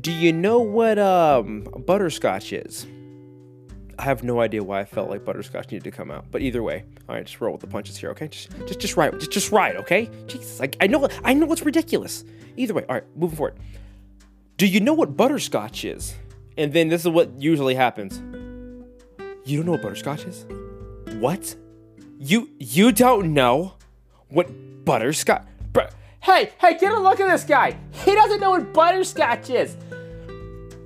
do 0.00 0.12
you 0.12 0.32
know 0.32 0.60
what 0.60 0.96
um, 0.98 1.66
butterscotch 1.86 2.52
is? 2.52 2.86
I 3.98 4.02
have 4.02 4.22
no 4.22 4.40
idea 4.40 4.62
why 4.62 4.80
I 4.80 4.84
felt 4.84 5.10
like 5.10 5.24
butterscotch 5.24 5.72
needed 5.72 5.84
to 5.84 5.90
come 5.90 6.10
out, 6.10 6.26
but 6.30 6.40
either 6.40 6.62
way, 6.62 6.84
all 7.08 7.16
right, 7.16 7.24
just 7.24 7.40
roll 7.40 7.52
with 7.52 7.62
the 7.62 7.66
punches 7.66 7.96
here, 7.96 8.10
okay? 8.10 8.28
Just, 8.28 8.50
just, 8.66 8.78
just 8.78 8.96
ride, 8.96 9.18
just, 9.18 9.32
just 9.32 9.50
ride, 9.50 9.74
okay? 9.76 10.08
Jesus, 10.28 10.60
I, 10.60 10.68
I 10.80 10.86
know, 10.86 11.08
I 11.24 11.34
know 11.34 11.50
it's 11.52 11.62
ridiculous. 11.62 12.24
Either 12.56 12.74
way, 12.74 12.84
all 12.88 12.94
right, 12.94 13.04
moving 13.16 13.36
forward. 13.36 13.56
Do 14.56 14.66
you 14.66 14.78
know 14.78 14.94
what 14.94 15.16
butterscotch 15.16 15.84
is? 15.84 16.14
And 16.56 16.72
then 16.72 16.88
this 16.88 17.00
is 17.00 17.08
what 17.08 17.40
usually 17.40 17.74
happens. 17.74 18.18
You 19.44 19.56
don't 19.56 19.66
know 19.66 19.72
what 19.72 19.82
butterscotch 19.82 20.24
is? 20.24 20.46
What? 21.18 21.56
You 22.18 22.50
you 22.58 22.92
don't 22.92 23.32
know 23.32 23.74
what 24.28 24.48
butterscotch? 24.84 25.46
Br- 25.72 25.80
hey, 26.20 26.52
hey, 26.60 26.76
get 26.78 26.92
a 26.92 27.00
look 27.00 27.20
at 27.20 27.28
this 27.30 27.44
guy. 27.44 27.76
He 27.90 28.14
doesn't 28.14 28.38
know 28.38 28.50
what 28.50 28.74
butterscotch 28.74 29.48
is. 29.48 29.76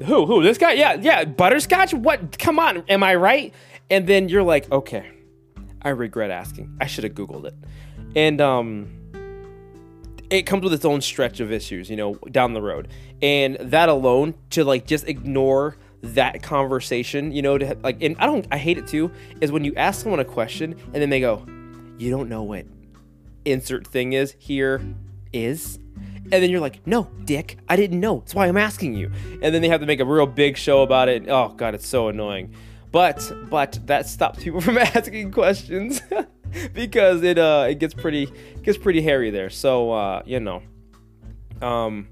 Who? 0.05 0.27
Who? 0.27 0.43
This 0.43 0.57
guy? 0.57 0.73
Yeah, 0.73 0.95
yeah. 0.95 1.25
Butterscotch? 1.25 1.93
What? 1.95 2.39
Come 2.39 2.61
on. 2.61 2.85
Am 2.89 3.03
I 3.03 3.17
right? 3.17 3.53
And 3.91 4.07
then 4.07 4.29
you're 4.29 4.45
like, 4.45 4.71
okay. 4.71 5.11
I 5.83 5.89
regret 5.91 6.31
asking. 6.31 6.77
I 6.81 6.87
should 6.87 7.05
have 7.05 7.15
googled 7.15 7.47
it. 7.47 7.55
And 8.15 8.41
um 8.41 8.89
it 10.31 10.43
comes 10.43 10.63
with 10.63 10.73
its 10.73 10.85
own 10.85 11.01
stretch 11.01 11.41
of 11.41 11.51
issues, 11.51 11.91
you 11.91 11.97
know, 11.97 12.15
down 12.31 12.55
the 12.55 12.63
road. 12.63 12.87
And 13.21 13.57
that 13.57 13.89
alone 13.89 14.35
to 14.51 14.63
like 14.63 14.87
just 14.87 15.09
ignore 15.09 15.77
that 16.03 16.43
conversation, 16.43 17.33
you 17.33 17.43
know, 17.43 17.59
to 17.59 17.77
like 17.83 18.03
and 18.03 18.17
I 18.19 18.27
don't 18.27 18.47
I 18.51 18.59
hate 18.59 18.79
it 18.79 18.87
too 18.87 19.11
is 19.41 19.53
when 19.53 19.65
you 19.65 19.75
ask 19.77 20.03
someone 20.03 20.21
a 20.21 20.25
question 20.25 20.75
and 20.87 20.95
then 20.95 21.11
they 21.11 21.21
go, 21.21 21.45
"You 21.99 22.11
don't 22.11 22.29
know 22.29 22.43
what 22.43 22.67
insert 23.45 23.87
thing 23.87 24.13
is 24.13 24.35
here 24.39 24.81
is." 25.33 25.79
And 26.33 26.43
then 26.43 26.51
you're 26.51 26.61
like, 26.61 26.87
"No, 26.87 27.11
dick, 27.25 27.59
I 27.69 27.77
didn't 27.77 28.01
know. 28.01 28.21
That's 28.21 28.35
why 28.35 28.47
I'm 28.47 28.57
asking 28.57 28.95
you." 28.95 29.11
And 29.43 29.55
then 29.55 29.63
they 29.63 29.69
have 29.69 29.81
to 29.81 29.87
make 29.87 30.01
a 30.01 30.05
real 30.05 30.27
big 30.27 30.57
show 30.57 30.83
about 30.83 31.09
it. 31.09 31.29
Oh 31.29 31.49
god, 31.49 31.75
it's 31.75 31.87
so 31.87 32.09
annoying. 32.09 32.55
But 32.93 33.33
but 33.51 33.79
that 33.87 34.07
stops 34.07 34.43
people 34.45 34.61
from 34.61 34.79
asking 34.79 35.33
questions. 35.33 36.01
because 36.73 37.23
it 37.23 37.39
uh 37.39 37.67
it 37.69 37.79
gets 37.79 37.95
pretty 37.95 38.33
gets 38.63 38.79
pretty 38.79 39.03
hairy 39.03 39.31
there. 39.31 39.51
So 39.51 39.93
uh, 39.93 40.23
you 40.25 40.41
know. 40.41 40.63
Um 41.61 42.09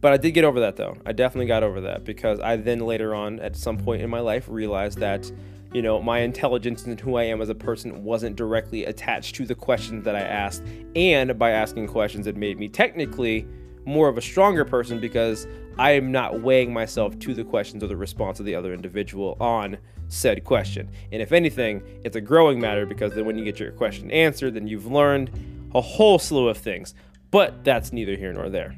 but 0.00 0.12
I 0.12 0.16
did 0.16 0.32
get 0.32 0.44
over 0.44 0.60
that 0.60 0.76
though. 0.76 0.96
I 1.04 1.12
definitely 1.12 1.46
got 1.46 1.62
over 1.62 1.80
that 1.82 2.04
because 2.04 2.40
I 2.40 2.56
then 2.56 2.80
later 2.80 3.14
on 3.14 3.40
at 3.40 3.56
some 3.56 3.78
point 3.78 4.02
in 4.02 4.10
my 4.10 4.20
life 4.20 4.46
realized 4.48 4.98
that 4.98 5.30
you 5.72 5.82
know, 5.82 6.02
my 6.02 6.18
intelligence 6.18 6.84
and 6.86 6.98
who 6.98 7.14
I 7.14 7.24
am 7.24 7.40
as 7.40 7.48
a 7.48 7.54
person 7.54 8.02
wasn't 8.02 8.34
directly 8.34 8.86
attached 8.86 9.36
to 9.36 9.46
the 9.46 9.54
questions 9.54 10.04
that 10.04 10.16
I 10.16 10.20
asked. 10.20 10.64
And 10.96 11.38
by 11.38 11.50
asking 11.50 11.86
questions, 11.86 12.26
it 12.26 12.36
made 12.36 12.58
me 12.58 12.68
technically 12.68 13.46
more 13.84 14.08
of 14.08 14.18
a 14.18 14.20
stronger 14.20 14.64
person 14.64 14.98
because 14.98 15.46
I 15.78 15.92
am 15.92 16.10
not 16.10 16.40
weighing 16.40 16.72
myself 16.72 17.18
to 17.20 17.34
the 17.34 17.44
questions 17.44 17.84
or 17.84 17.86
the 17.86 17.96
response 17.96 18.40
of 18.40 18.46
the 18.46 18.54
other 18.54 18.74
individual 18.74 19.36
on 19.40 19.78
said 20.08 20.42
question. 20.42 20.90
And 21.12 21.22
if 21.22 21.30
anything, 21.30 21.82
it's 22.04 22.16
a 22.16 22.20
growing 22.20 22.60
matter 22.60 22.84
because 22.84 23.14
then 23.14 23.24
when 23.24 23.38
you 23.38 23.44
get 23.44 23.60
your 23.60 23.70
question 23.70 24.10
answered, 24.10 24.54
then 24.54 24.66
you've 24.66 24.86
learned 24.86 25.30
a 25.74 25.80
whole 25.80 26.18
slew 26.18 26.48
of 26.48 26.58
things. 26.58 26.94
But 27.30 27.62
that's 27.62 27.92
neither 27.92 28.16
here 28.16 28.32
nor 28.32 28.48
there. 28.50 28.74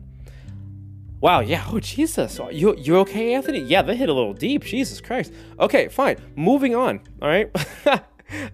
Wow, 1.22 1.38
yeah. 1.38 1.64
Oh, 1.70 1.78
Jesus. 1.78 2.40
You 2.50 2.74
you 2.76 2.96
okay, 2.98 3.34
Anthony? 3.34 3.60
Yeah, 3.60 3.82
that 3.82 3.94
hit 3.94 4.08
a 4.08 4.12
little 4.12 4.34
deep. 4.34 4.64
Jesus 4.64 5.00
Christ. 5.00 5.32
Okay, 5.60 5.86
fine. 5.86 6.16
Moving 6.34 6.74
on. 6.74 7.00
All 7.22 7.28
right. 7.28 7.48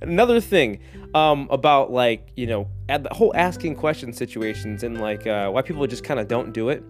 Another 0.03 0.39
thing 0.39 0.81
um, 1.15 1.49
about 1.51 1.91
like 1.91 2.29
you 2.37 2.47
know 2.47 2.69
the 2.87 3.09
whole 3.11 3.35
asking 3.35 3.77
question 3.77 4.13
situations 4.13 4.83
and 4.83 5.01
like 5.01 5.27
uh, 5.27 5.49
why 5.49 5.63
people 5.63 5.87
just 5.87 6.05
kind 6.05 6.21
of 6.21 6.29
don't 6.29 6.53
do 6.53 6.69
it 6.69 6.85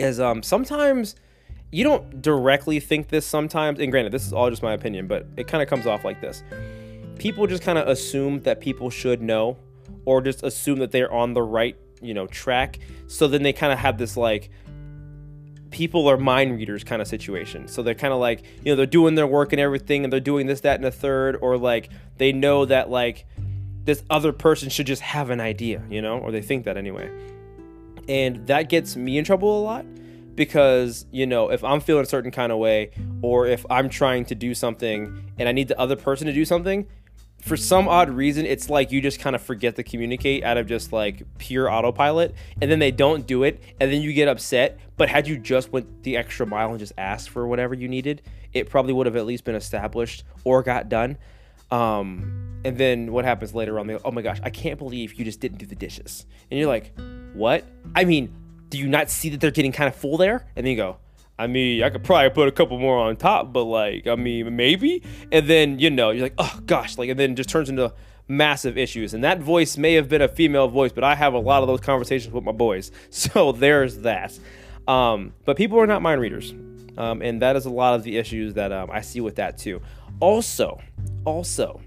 is 0.00 0.18
um, 0.18 0.42
sometimes 0.42 1.14
you 1.70 1.84
don't 1.84 2.20
directly 2.20 2.80
think 2.80 3.08
this 3.08 3.24
sometimes 3.24 3.78
and 3.78 3.92
granted 3.92 4.10
this 4.12 4.26
is 4.26 4.32
all 4.32 4.50
just 4.50 4.62
my 4.62 4.72
opinion 4.72 5.06
but 5.06 5.26
it 5.36 5.46
kind 5.46 5.62
of 5.62 5.68
comes 5.68 5.86
off 5.86 6.04
like 6.04 6.20
this 6.20 6.42
people 7.18 7.46
just 7.46 7.62
kind 7.62 7.78
of 7.78 7.86
assume 7.88 8.40
that 8.40 8.60
people 8.60 8.90
should 8.90 9.22
know 9.22 9.56
or 10.06 10.20
just 10.20 10.42
assume 10.42 10.78
that 10.78 10.90
they're 10.90 11.12
on 11.12 11.34
the 11.34 11.42
right 11.42 11.76
you 12.00 12.14
know 12.14 12.26
track 12.26 12.78
so 13.06 13.28
then 13.28 13.42
they 13.42 13.52
kind 13.52 13.72
of 13.72 13.78
have 13.78 13.96
this 13.98 14.16
like 14.16 14.50
people 15.72 16.08
are 16.08 16.16
mind 16.16 16.56
readers 16.56 16.84
kind 16.84 17.02
of 17.02 17.08
situation. 17.08 17.66
So 17.66 17.82
they're 17.82 17.94
kind 17.94 18.12
of 18.12 18.20
like, 18.20 18.44
you 18.64 18.72
know, 18.72 18.76
they're 18.76 18.86
doing 18.86 19.14
their 19.14 19.26
work 19.26 19.52
and 19.52 19.60
everything 19.60 20.04
and 20.04 20.12
they're 20.12 20.20
doing 20.20 20.46
this, 20.46 20.60
that, 20.60 20.76
and 20.76 20.84
the 20.84 20.92
third, 20.92 21.36
or 21.40 21.56
like 21.56 21.88
they 22.18 22.32
know 22.32 22.64
that 22.66 22.90
like 22.90 23.26
this 23.84 24.04
other 24.10 24.32
person 24.32 24.68
should 24.68 24.86
just 24.86 25.02
have 25.02 25.30
an 25.30 25.40
idea, 25.40 25.82
you 25.90 26.00
know, 26.00 26.18
or 26.18 26.30
they 26.30 26.42
think 26.42 26.64
that 26.64 26.76
anyway. 26.76 27.10
And 28.08 28.46
that 28.46 28.68
gets 28.68 28.96
me 28.96 29.18
in 29.18 29.24
trouble 29.24 29.60
a 29.60 29.62
lot 29.62 29.86
because, 30.34 31.06
you 31.10 31.26
know, 31.26 31.50
if 31.50 31.64
I'm 31.64 31.80
feeling 31.80 32.02
a 32.02 32.06
certain 32.06 32.30
kind 32.30 32.52
of 32.52 32.58
way 32.58 32.90
or 33.22 33.46
if 33.46 33.64
I'm 33.70 33.88
trying 33.88 34.24
to 34.26 34.34
do 34.34 34.54
something 34.54 35.24
and 35.38 35.48
I 35.48 35.52
need 35.52 35.68
the 35.68 35.78
other 35.78 35.96
person 35.96 36.26
to 36.26 36.32
do 36.32 36.44
something, 36.44 36.86
for 37.42 37.56
some 37.56 37.88
odd 37.88 38.08
reason, 38.08 38.46
it's 38.46 38.70
like 38.70 38.92
you 38.92 39.00
just 39.00 39.18
kind 39.18 39.34
of 39.34 39.42
forget 39.42 39.74
to 39.74 39.82
communicate 39.82 40.44
out 40.44 40.56
of 40.56 40.68
just 40.68 40.92
like 40.92 41.22
pure 41.38 41.68
autopilot, 41.70 42.34
and 42.60 42.70
then 42.70 42.78
they 42.78 42.92
don't 42.92 43.26
do 43.26 43.42
it, 43.42 43.60
and 43.80 43.92
then 43.92 44.00
you 44.00 44.12
get 44.12 44.28
upset. 44.28 44.78
But 44.96 45.08
had 45.08 45.26
you 45.26 45.36
just 45.38 45.72
went 45.72 46.04
the 46.04 46.16
extra 46.16 46.46
mile 46.46 46.70
and 46.70 46.78
just 46.78 46.92
asked 46.96 47.30
for 47.30 47.46
whatever 47.48 47.74
you 47.74 47.88
needed, 47.88 48.22
it 48.52 48.70
probably 48.70 48.92
would 48.92 49.06
have 49.06 49.16
at 49.16 49.26
least 49.26 49.44
been 49.44 49.56
established 49.56 50.22
or 50.44 50.62
got 50.62 50.88
done. 50.88 51.18
Um, 51.72 52.60
and 52.64 52.78
then 52.78 53.10
what 53.10 53.24
happens 53.24 53.54
later 53.54 53.80
on? 53.80 53.88
They 53.88 53.94
go, 53.94 54.00
oh 54.04 54.12
my 54.12 54.22
gosh, 54.22 54.38
I 54.44 54.50
can't 54.50 54.78
believe 54.78 55.14
you 55.14 55.24
just 55.24 55.40
didn't 55.40 55.58
do 55.58 55.66
the 55.66 55.74
dishes. 55.74 56.26
And 56.48 56.60
you're 56.60 56.68
like, 56.68 56.92
what? 57.34 57.64
I 57.96 58.04
mean, 58.04 58.32
do 58.68 58.78
you 58.78 58.86
not 58.86 59.10
see 59.10 59.30
that 59.30 59.40
they're 59.40 59.50
getting 59.50 59.72
kind 59.72 59.88
of 59.88 59.96
full 59.96 60.16
there? 60.16 60.46
And 60.54 60.64
then 60.64 60.70
you 60.70 60.76
go, 60.76 60.98
I 61.42 61.48
mean, 61.48 61.82
I 61.82 61.90
could 61.90 62.04
probably 62.04 62.30
put 62.30 62.46
a 62.46 62.52
couple 62.52 62.78
more 62.78 62.96
on 62.96 63.16
top, 63.16 63.52
but 63.52 63.64
like, 63.64 64.06
I 64.06 64.14
mean, 64.14 64.54
maybe. 64.54 65.02
And 65.32 65.48
then, 65.48 65.80
you 65.80 65.90
know, 65.90 66.10
you're 66.10 66.22
like, 66.22 66.34
oh 66.38 66.60
gosh, 66.66 66.96
like, 66.96 67.10
and 67.10 67.18
then 67.18 67.34
just 67.34 67.48
turns 67.48 67.68
into 67.68 67.92
massive 68.28 68.78
issues. 68.78 69.12
And 69.12 69.24
that 69.24 69.40
voice 69.40 69.76
may 69.76 69.94
have 69.94 70.08
been 70.08 70.22
a 70.22 70.28
female 70.28 70.68
voice, 70.68 70.92
but 70.92 71.02
I 71.02 71.16
have 71.16 71.34
a 71.34 71.40
lot 71.40 71.62
of 71.62 71.66
those 71.66 71.80
conversations 71.80 72.32
with 72.32 72.44
my 72.44 72.52
boys. 72.52 72.92
So 73.10 73.50
there's 73.50 73.98
that. 73.98 74.38
Um, 74.86 75.32
but 75.44 75.56
people 75.56 75.80
are 75.80 75.86
not 75.86 76.00
mind 76.00 76.20
readers. 76.20 76.54
Um, 76.96 77.22
and 77.22 77.42
that 77.42 77.56
is 77.56 77.66
a 77.66 77.70
lot 77.70 77.94
of 77.94 78.04
the 78.04 78.18
issues 78.18 78.54
that 78.54 78.70
um, 78.70 78.88
I 78.92 79.00
see 79.00 79.20
with 79.20 79.36
that 79.36 79.58
too. 79.58 79.82
Also, 80.20 80.80
also, 81.24 81.80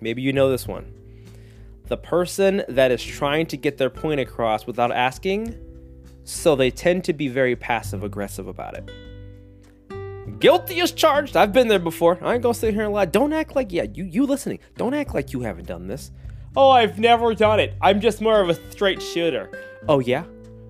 maybe 0.00 0.22
you 0.22 0.32
know 0.32 0.48
this 0.48 0.68
one. 0.68 0.92
The 1.86 1.96
person 1.96 2.62
that 2.68 2.92
is 2.92 3.02
trying 3.02 3.46
to 3.46 3.56
get 3.56 3.78
their 3.78 3.90
point 3.90 4.20
across 4.20 4.64
without 4.64 4.92
asking 4.92 5.56
so 6.30 6.54
they 6.54 6.70
tend 6.70 7.04
to 7.04 7.12
be 7.12 7.28
very 7.28 7.56
passive 7.56 8.04
aggressive 8.04 8.46
about 8.46 8.76
it. 8.76 8.90
Guilty 10.38 10.80
as 10.80 10.92
charged. 10.92 11.36
I've 11.36 11.52
been 11.52 11.68
there 11.68 11.78
before. 11.78 12.18
I 12.22 12.34
ain't 12.34 12.42
gonna 12.42 12.54
sit 12.54 12.72
here 12.72 12.84
and 12.84 12.92
lie. 12.92 13.04
Don't 13.04 13.32
act 13.32 13.56
like 13.56 13.72
yeah, 13.72 13.84
you 13.92 14.04
you 14.04 14.26
listening. 14.26 14.60
Don't 14.76 14.94
act 14.94 15.14
like 15.14 15.32
you 15.32 15.40
haven't 15.40 15.66
done 15.66 15.86
this. 15.86 16.12
Oh, 16.56 16.70
I've 16.70 16.98
never 16.98 17.34
done 17.34 17.60
it. 17.60 17.74
I'm 17.80 18.00
just 18.00 18.20
more 18.20 18.40
of 18.40 18.48
a 18.48 18.70
straight 18.70 19.02
shooter. 19.02 19.50
Oh 19.88 19.98
yeah, 19.98 20.24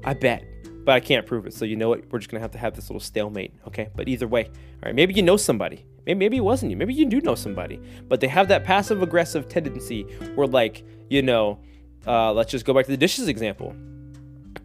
I 0.05 0.15
bet, 0.15 0.45
but 0.85 0.93
I 0.93 1.01
can't 1.01 1.27
prove 1.27 1.47
it. 1.47 1.55
So 1.55 1.65
you 1.65 1.77
know 1.77 1.89
what? 1.91 2.11
We're 2.11 2.19
just 2.19 2.31
gonna 2.31 2.41
have 2.41 2.53
to 2.53 2.59
have 2.59 2.75
this 2.75 2.89
little 2.89 3.01
stalemate. 3.01 3.53
Okay, 3.69 3.91
but 3.95 4.09
either 4.09 4.27
way, 4.27 4.47
all 4.47 4.87
right. 4.87 4.95
Maybe 4.95 5.15
you 5.15 5.23
know 5.23 5.37
somebody. 5.37 5.85
Maybe 6.07 6.19
maybe 6.19 6.37
it 6.39 6.45
wasn't 6.45 6.71
you. 6.71 6.77
Maybe 6.77 6.95
you 6.95 7.05
do 7.07 7.21
know 7.21 7.35
somebody. 7.35 7.81
But 8.09 8.21
they 8.21 8.29
have 8.29 8.49
that 8.49 8.65
passive 8.65 9.03
aggressive 9.03 9.49
tendency 9.49 10.03
where 10.35 10.47
like 10.47 10.85
you 11.11 11.23
know, 11.23 11.61
uh, 12.07 12.33
let's 12.33 12.51
just 12.51 12.65
go 12.65 12.73
back 12.73 12.87
to 12.87 12.91
the 12.91 12.97
dishes 12.97 13.29
example 13.29 13.75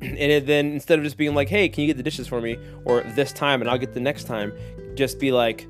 and 0.02 0.48
then 0.48 0.72
instead 0.72 1.00
of 1.00 1.06
just 1.06 1.18
being 1.18 1.36
like, 1.36 1.50
"Hey, 1.50 1.70
can 1.70 1.82
you 1.82 1.88
get 1.88 1.98
the 1.98 2.04
dishes 2.04 2.28
for 2.28 2.42
me?" 2.42 2.58
or 2.86 3.02
this 3.02 3.32
time 3.32 3.62
and 3.62 3.70
I'll 3.70 3.78
get 3.78 3.94
the 3.94 4.00
next 4.00 4.26
time, 4.26 4.54
just 4.96 5.20
be 5.20 5.32
like, 5.32 5.68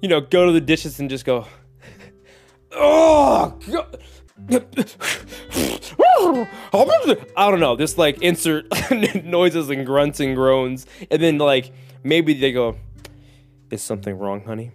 you 0.00 0.08
know, 0.08 0.20
go 0.20 0.46
to 0.46 0.52
the 0.52 0.60
dishes 0.60 1.00
and 1.00 1.08
just 1.08 1.24
go, 1.24 1.46
"Oh, 2.72 3.58
God. 3.70 3.98
I 7.36 7.50
don't 7.50 7.60
know, 7.60 7.76
just 7.76 7.98
like 7.98 8.22
insert 8.22 8.66
noises 9.24 9.70
and 9.70 9.86
grunts 9.86 10.20
and 10.20 10.34
groans, 10.34 10.86
and 11.10 11.22
then 11.22 11.38
like 11.38 11.72
maybe 12.02 12.34
they 12.34 12.52
go, 12.52 12.76
"Is 13.70 13.82
something 13.82 14.18
wrong, 14.18 14.44
honey?" 14.44 14.72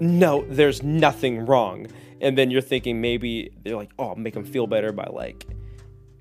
no, 0.00 0.44
there's 0.48 0.82
nothing 0.82 1.46
wrong. 1.46 1.86
And 2.20 2.38
then 2.38 2.50
you're 2.50 2.62
thinking 2.62 3.00
maybe 3.00 3.50
they're 3.62 3.76
like, 3.76 3.90
"Oh, 3.98 4.08
I'll 4.08 4.16
make 4.16 4.34
them 4.34 4.44
feel 4.44 4.66
better 4.66 4.92
by 4.92 5.04
like." 5.04 5.46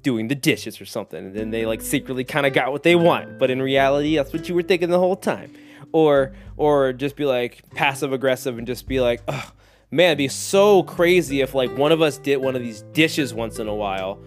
Doing 0.03 0.27
the 0.27 0.35
dishes 0.35 0.79
or 0.79 0.85
something. 0.85 1.25
And 1.25 1.35
then 1.35 1.49
they 1.49 1.65
like 1.65 1.81
secretly 1.81 2.23
kind 2.23 2.45
of 2.45 2.53
got 2.53 2.71
what 2.71 2.83
they 2.83 2.95
want, 2.95 3.39
but 3.39 3.49
in 3.49 3.61
reality, 3.61 4.15
that's 4.15 4.31
what 4.33 4.47
you 4.47 4.55
were 4.55 4.63
thinking 4.63 4.89
the 4.89 4.99
whole 4.99 5.15
time. 5.15 5.53
Or 5.91 6.33
or 6.57 6.93
just 6.93 7.15
be 7.15 7.25
like 7.25 7.63
passive 7.71 8.13
aggressive 8.13 8.57
and 8.57 8.67
just 8.67 8.87
be 8.87 8.99
like, 8.99 9.21
oh 9.27 9.51
man, 9.89 10.09
it'd 10.09 10.17
be 10.17 10.27
so 10.27 10.83
crazy 10.83 11.41
if 11.41 11.55
like 11.55 11.75
one 11.77 11.91
of 11.91 12.01
us 12.01 12.17
did 12.17 12.37
one 12.37 12.55
of 12.55 12.61
these 12.61 12.81
dishes 12.93 13.33
once 13.33 13.59
in 13.59 13.67
a 13.67 13.75
while. 13.75 14.19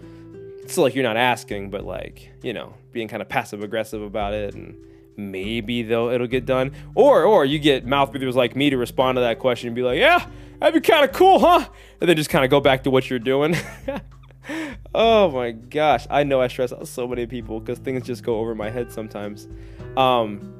It's 0.63 0.77
like 0.77 0.95
you're 0.95 1.03
not 1.03 1.17
asking, 1.17 1.69
but 1.69 1.85
like 1.85 2.31
you 2.41 2.53
know, 2.53 2.73
being 2.91 3.07
kind 3.07 3.21
of 3.21 3.29
passive 3.29 3.63
aggressive 3.63 4.01
about 4.01 4.33
it 4.33 4.53
and 4.55 4.75
maybe 5.17 5.81
though 5.81 6.11
it'll 6.11 6.27
get 6.27 6.45
done 6.45 6.71
or 6.93 7.23
or 7.23 7.43
you 7.43 7.57
get 7.57 7.85
mouth 7.85 8.11
breathers 8.11 8.35
like 8.35 8.55
me 8.55 8.69
to 8.69 8.77
respond 8.77 9.15
to 9.15 9.21
that 9.21 9.39
question 9.39 9.67
and 9.67 9.75
be 9.75 9.81
like 9.81 9.97
yeah 9.97 10.27
that'd 10.59 10.79
be 10.79 10.87
kind 10.87 11.03
of 11.03 11.11
cool 11.11 11.39
huh 11.39 11.67
and 11.99 12.07
then 12.07 12.15
just 12.15 12.29
kind 12.29 12.45
of 12.45 12.51
go 12.51 12.59
back 12.59 12.83
to 12.83 12.91
what 12.91 13.09
you're 13.09 13.17
doing 13.17 13.55
oh 14.95 15.31
my 15.31 15.51
gosh. 15.51 16.07
I 16.09 16.23
know 16.23 16.41
I 16.41 16.47
stress 16.47 16.71
out 16.71 16.87
so 16.87 17.07
many 17.07 17.25
people 17.25 17.59
because 17.59 17.79
things 17.79 18.05
just 18.05 18.23
go 18.23 18.39
over 18.39 18.55
my 18.55 18.69
head 18.69 18.91
sometimes. 18.91 19.47
Um, 19.95 20.53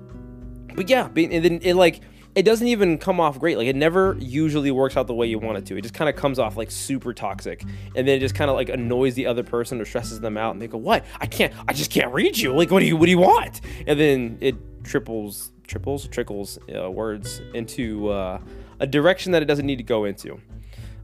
but 0.75 0.89
yeah, 0.89 1.07
and 1.15 1.43
then 1.43 1.59
it 1.63 1.75
like 1.75 2.01
it 2.37 2.45
doesn't 2.45 2.67
even 2.67 2.99
come 2.99 3.19
off 3.19 3.39
great. 3.39 3.57
Like 3.57 3.65
it 3.65 3.75
never 3.75 4.15
usually 4.19 4.69
works 4.69 4.95
out 4.95 5.07
the 5.07 5.13
way 5.15 5.25
you 5.25 5.39
want 5.39 5.57
it 5.57 5.65
to. 5.65 5.77
It 5.77 5.81
just 5.81 5.95
kind 5.95 6.07
of 6.07 6.15
comes 6.15 6.37
off 6.37 6.55
like 6.55 6.69
super 6.69 7.11
toxic, 7.11 7.63
and 7.95 8.07
then 8.07 8.09
it 8.09 8.19
just 8.19 8.35
kind 8.35 8.51
of 8.51 8.55
like 8.55 8.69
annoys 8.69 9.15
the 9.15 9.25
other 9.25 9.41
person 9.41 9.81
or 9.81 9.85
stresses 9.85 10.19
them 10.19 10.37
out, 10.37 10.53
and 10.53 10.61
they 10.61 10.67
go, 10.67 10.77
"What? 10.77 11.03
I 11.19 11.25
can't. 11.25 11.51
I 11.67 11.73
just 11.73 11.89
can't 11.89 12.13
read 12.13 12.37
you. 12.37 12.53
Like, 12.53 12.69
what 12.69 12.81
do 12.81 12.85
you? 12.85 12.95
What 12.95 13.05
do 13.05 13.11
you 13.11 13.17
want?" 13.17 13.61
And 13.87 13.99
then 13.99 14.37
it 14.39 14.55
triples, 14.83 15.51
triples, 15.65 16.07
trickles 16.09 16.59
uh, 16.75 16.91
words 16.91 17.41
into 17.55 18.09
uh, 18.09 18.39
a 18.79 18.85
direction 18.85 19.31
that 19.31 19.41
it 19.41 19.45
doesn't 19.45 19.65
need 19.65 19.77
to 19.77 19.83
go 19.83 20.05
into. 20.05 20.39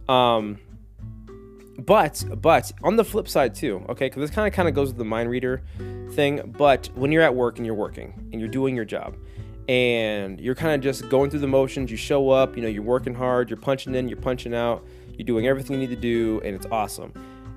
Um, 0.08 0.60
but 1.80 2.24
but 2.40 2.72
on 2.84 2.96
the 2.96 3.04
flip 3.04 3.28
side 3.28 3.56
too 3.56 3.84
okay 3.90 4.06
because 4.06 4.22
this 4.22 4.30
kind 4.30 4.48
of 4.48 4.54
kind 4.54 4.68
of 4.68 4.76
goes 4.76 4.90
with 4.90 4.98
the 4.98 5.06
mind 5.06 5.30
reader 5.30 5.64
thing 6.12 6.54
but 6.58 6.88
when 6.94 7.12
you're 7.12 7.24
at 7.24 7.34
work 7.34 7.58
and 7.58 7.66
you're 7.66 7.76
working 7.76 8.14
and 8.32 8.40
you're 8.40 8.50
doing 8.50 8.76
your 8.76 8.86
job 8.86 9.16
and 9.68 10.40
you're 10.40 10.56
kind 10.56 10.76
of 10.76 10.82
just 10.82 11.10
going 11.10 11.30
through 11.30 11.40
the 11.40 11.48
motions 11.48 11.90
you 11.90 11.98
show 11.98 12.30
up 12.30 12.56
you 12.56 12.62
know 12.62 12.68
you're 12.68 12.84
working 12.84 13.16
hard 13.16 13.50
you're 13.50 13.58
punching 13.58 13.96
in 13.96 14.08
you're 14.08 14.18
punching 14.18 14.54
out 14.54 14.86
you're 15.18 15.26
doing 15.26 15.48
everything 15.48 15.80
you 15.80 15.88
need 15.88 15.96
to 15.96 16.02
do 16.02 16.42
and 16.44 16.56
it's 16.56 16.66
awesome. 16.72 17.14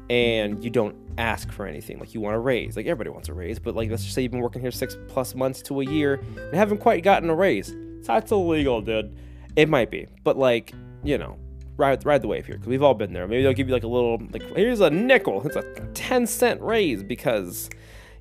And 0.09 0.63
you 0.63 0.71
don't 0.71 0.95
ask 1.19 1.51
for 1.51 1.67
anything 1.67 1.99
like 1.99 2.15
you 2.15 2.21
want 2.21 2.37
a 2.37 2.39
raise 2.39 2.77
like 2.77 2.85
everybody 2.87 3.09
wants 3.09 3.31
a 3.31 3.33
raise 3.33 3.59
but 3.59 3.75
like 3.75 3.91
let's 3.91 4.03
just 4.03 4.15
say 4.15 4.21
you've 4.21 4.31
been 4.31 4.43
working 4.43 4.61
here 4.61 4.71
six 4.71 4.97
plus 5.09 5.35
months 5.35 5.63
to 5.63 5.81
a 5.81 5.85
year 5.85 6.21
and 6.37 6.55
haven't 6.55 6.79
quite 6.79 7.03
gotten 7.03 7.31
a 7.31 7.35
raise. 7.35 7.75
That's 8.03 8.31
illegal 8.31 8.83
dude. 8.83 9.17
It 9.57 9.69
might 9.69 9.91
be 9.91 10.07
but 10.23 10.37
like 10.37 10.73
you 11.03 11.19
know 11.19 11.39
ride 11.77 12.05
ride 12.05 12.23
the 12.23 12.29
wave 12.29 12.47
here 12.47 12.57
because 12.57 12.69
we've 12.69 12.83
all 12.83 12.95
been 12.95 13.13
there. 13.13 13.27
Maybe 13.27 13.43
they'll 13.43 13.53
give 13.53 13.69
you 13.69 13.75
like 13.75 13.85
a 13.85 13.89
little 13.89 14.21
like 14.31 14.43
here's 14.57 14.81
a 14.81 14.91
nickel. 14.91 15.47
It's 15.47 15.57
a 15.57 15.63
ten 15.95 16.27
cent 16.27 16.61
raise 16.61 17.03
because 17.03 17.71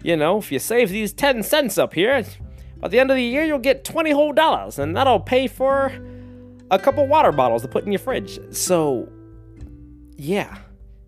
you 0.04 0.16
know 0.16 0.38
if 0.38 0.52
you 0.52 0.60
save 0.60 0.90
these 0.90 1.14
ten 1.14 1.44
cents 1.44 1.78
up 1.78 1.94
here, 1.94 2.26
by 2.80 2.88
the 2.88 3.00
end 3.00 3.12
of 3.12 3.18
the 3.18 3.24
year 3.24 3.44
you'll 3.44 3.60
get 3.60 3.84
twenty 3.84 4.12
whole 4.12 4.34
dollars, 4.34 4.80
and 4.80 4.96
that'll 4.96 5.20
pay 5.20 5.48
for 5.48 5.92
a 6.72 6.80
couple 6.80 7.06
water 7.08 7.32
bottles 7.32 7.62
to 7.62 7.68
put 7.68 7.86
in 7.86 7.92
your 7.92 8.00
fridge. 8.00 8.40
So 8.54 9.10
yeah, 10.18 10.58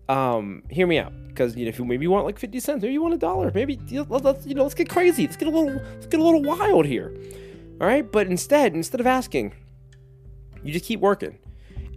um, 0.08 0.62
hear 0.70 0.86
me 0.86 0.98
out 0.98 1.12
because 1.28 1.56
you 1.56 1.64
know 1.64 1.68
if 1.68 1.78
you 1.78 1.84
maybe 1.84 2.04
you 2.04 2.10
want 2.10 2.24
like 2.24 2.38
fifty 2.38 2.60
cents, 2.60 2.82
maybe 2.82 2.94
you 2.94 3.02
want 3.02 3.14
a 3.14 3.18
dollar, 3.18 3.52
maybe 3.54 3.78
let's 4.08 4.46
you 4.46 4.54
know 4.54 4.62
let's 4.62 4.74
get 4.74 4.88
crazy, 4.88 5.26
let's 5.26 5.36
get 5.36 5.48
a 5.48 5.50
little 5.50 5.74
let's 5.74 6.06
get 6.06 6.20
a 6.20 6.22
little 6.22 6.42
wild 6.42 6.86
here. 6.86 7.14
All 7.80 7.86
right, 7.86 8.10
but 8.10 8.26
instead 8.26 8.74
instead 8.74 9.00
of 9.00 9.06
asking, 9.06 9.54
you 10.64 10.72
just 10.72 10.84
keep 10.84 11.00
working 11.00 11.38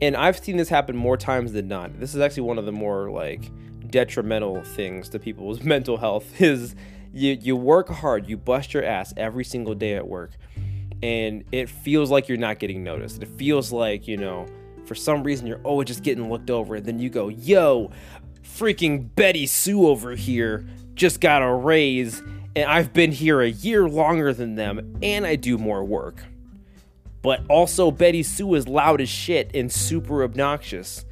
and 0.02 0.18
I've 0.18 0.40
seen 0.40 0.58
this 0.58 0.70
happen 0.70 0.96
more 0.96 1.16
times 1.16 1.54
than 1.54 1.68
not. 1.68 2.00
This 2.00 2.16
is 2.16 2.22
actually 2.22 2.44
one 2.44 2.58
of 2.58 2.66
the 2.66 2.72
more 2.72 3.10
like 3.12 3.52
detrimental 3.88 4.64
things 4.64 5.10
to 5.10 5.20
people's 5.20 5.64
mental 5.64 5.98
health 5.98 6.42
is 6.42 6.76
you 7.14 7.38
you 7.40 7.56
work 7.56 7.90
hard, 7.90 8.28
you 8.28 8.38
bust 8.38 8.74
your 8.74 8.84
ass 8.84 9.14
every 9.18 9.44
single 9.44 9.76
day 9.76 9.96
at 9.96 10.08
work, 10.08 10.32
and 11.04 11.44
it 11.52 11.70
feels 11.70 12.10
like 12.10 12.28
you're 12.28 12.38
not 12.38 12.60
getting 12.60 12.84
noticed. 12.84 13.22
It 13.22 13.28
feels 13.28 13.72
like, 13.72 14.08
you 14.08 14.18
know, 14.18 14.48
for 14.86 14.96
some 14.96 15.24
reason 15.24 15.46
you're 15.46 15.62
always 15.64 15.88
just 15.88 16.04
getting 16.04 16.30
looked 16.30 16.50
over, 16.50 16.76
and 16.76 16.86
then 16.86 17.00
you 17.00 17.10
go, 17.10 17.28
yo, 17.28 17.92
freaking 18.44 19.14
Betty 19.16 19.46
Sue 19.46 19.88
over 19.88 20.16
here 20.16 20.66
just 20.96 21.22
got 21.22 21.42
a 21.42 21.54
raise, 21.54 22.22
and 22.56 22.70
I've 22.70 22.94
been 22.94 23.12
here 23.12 23.42
a 23.42 23.50
year 23.50 23.88
longer 23.88 24.34
than 24.34 24.56
them, 24.56 24.98
and 25.04 25.26
I 25.26 25.36
do 25.36 25.58
more 25.58 25.84
work. 25.84 26.24
But 27.22 27.44
also, 27.50 27.92
Betty 27.92 28.24
Sue 28.24 28.56
is 28.56 28.68
loud 28.68 29.02
as 29.02 29.10
shit 29.10 29.52
and 29.54 29.72
super 29.72 30.24
obnoxious. 30.24 31.06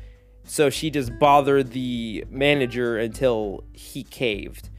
So 0.43 0.71
she 0.71 0.89
just 0.89 1.17
bothered 1.19 1.71
the 1.71 2.25
manager 2.29 2.97
until 2.97 3.63
he 3.73 4.03
caved, 4.03 4.69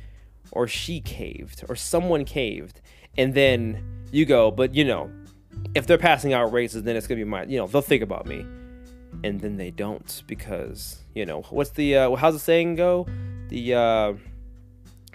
or 0.51 0.67
she 0.67 1.01
caved, 1.01 1.65
or 1.69 1.77
someone 1.77 2.25
caved. 2.25 2.81
And 3.17 3.35
then 3.35 4.05
you 4.11 4.27
go, 4.27 4.51
but 4.51 4.75
you 4.75 4.85
know, 4.85 5.11
if 5.75 5.87
they're 5.87 5.99
passing 5.99 6.33
out 6.33 6.53
races, 6.53 6.83
then 6.83 6.97
it's 6.97 7.07
gonna 7.07 7.21
be 7.21 7.25
my, 7.25 7.45
you 7.45 7.59
know, 7.59 7.69
they'll 7.69 7.83
think 7.83 8.03
about 8.03 8.27
me. 8.27 8.45
And 9.23 9.41
then 9.41 9.57
they 9.57 9.71
don't 9.71 10.23
because, 10.27 10.99
you 11.15 11.25
know, 11.25 11.43
what's 11.51 11.71
the, 11.71 11.97
uh, 11.97 12.17
how's 12.17 12.35
the 12.35 12.41
saying 12.41 12.75
go? 12.77 13.07
The, 13.49 13.75
uh, 13.75 14.15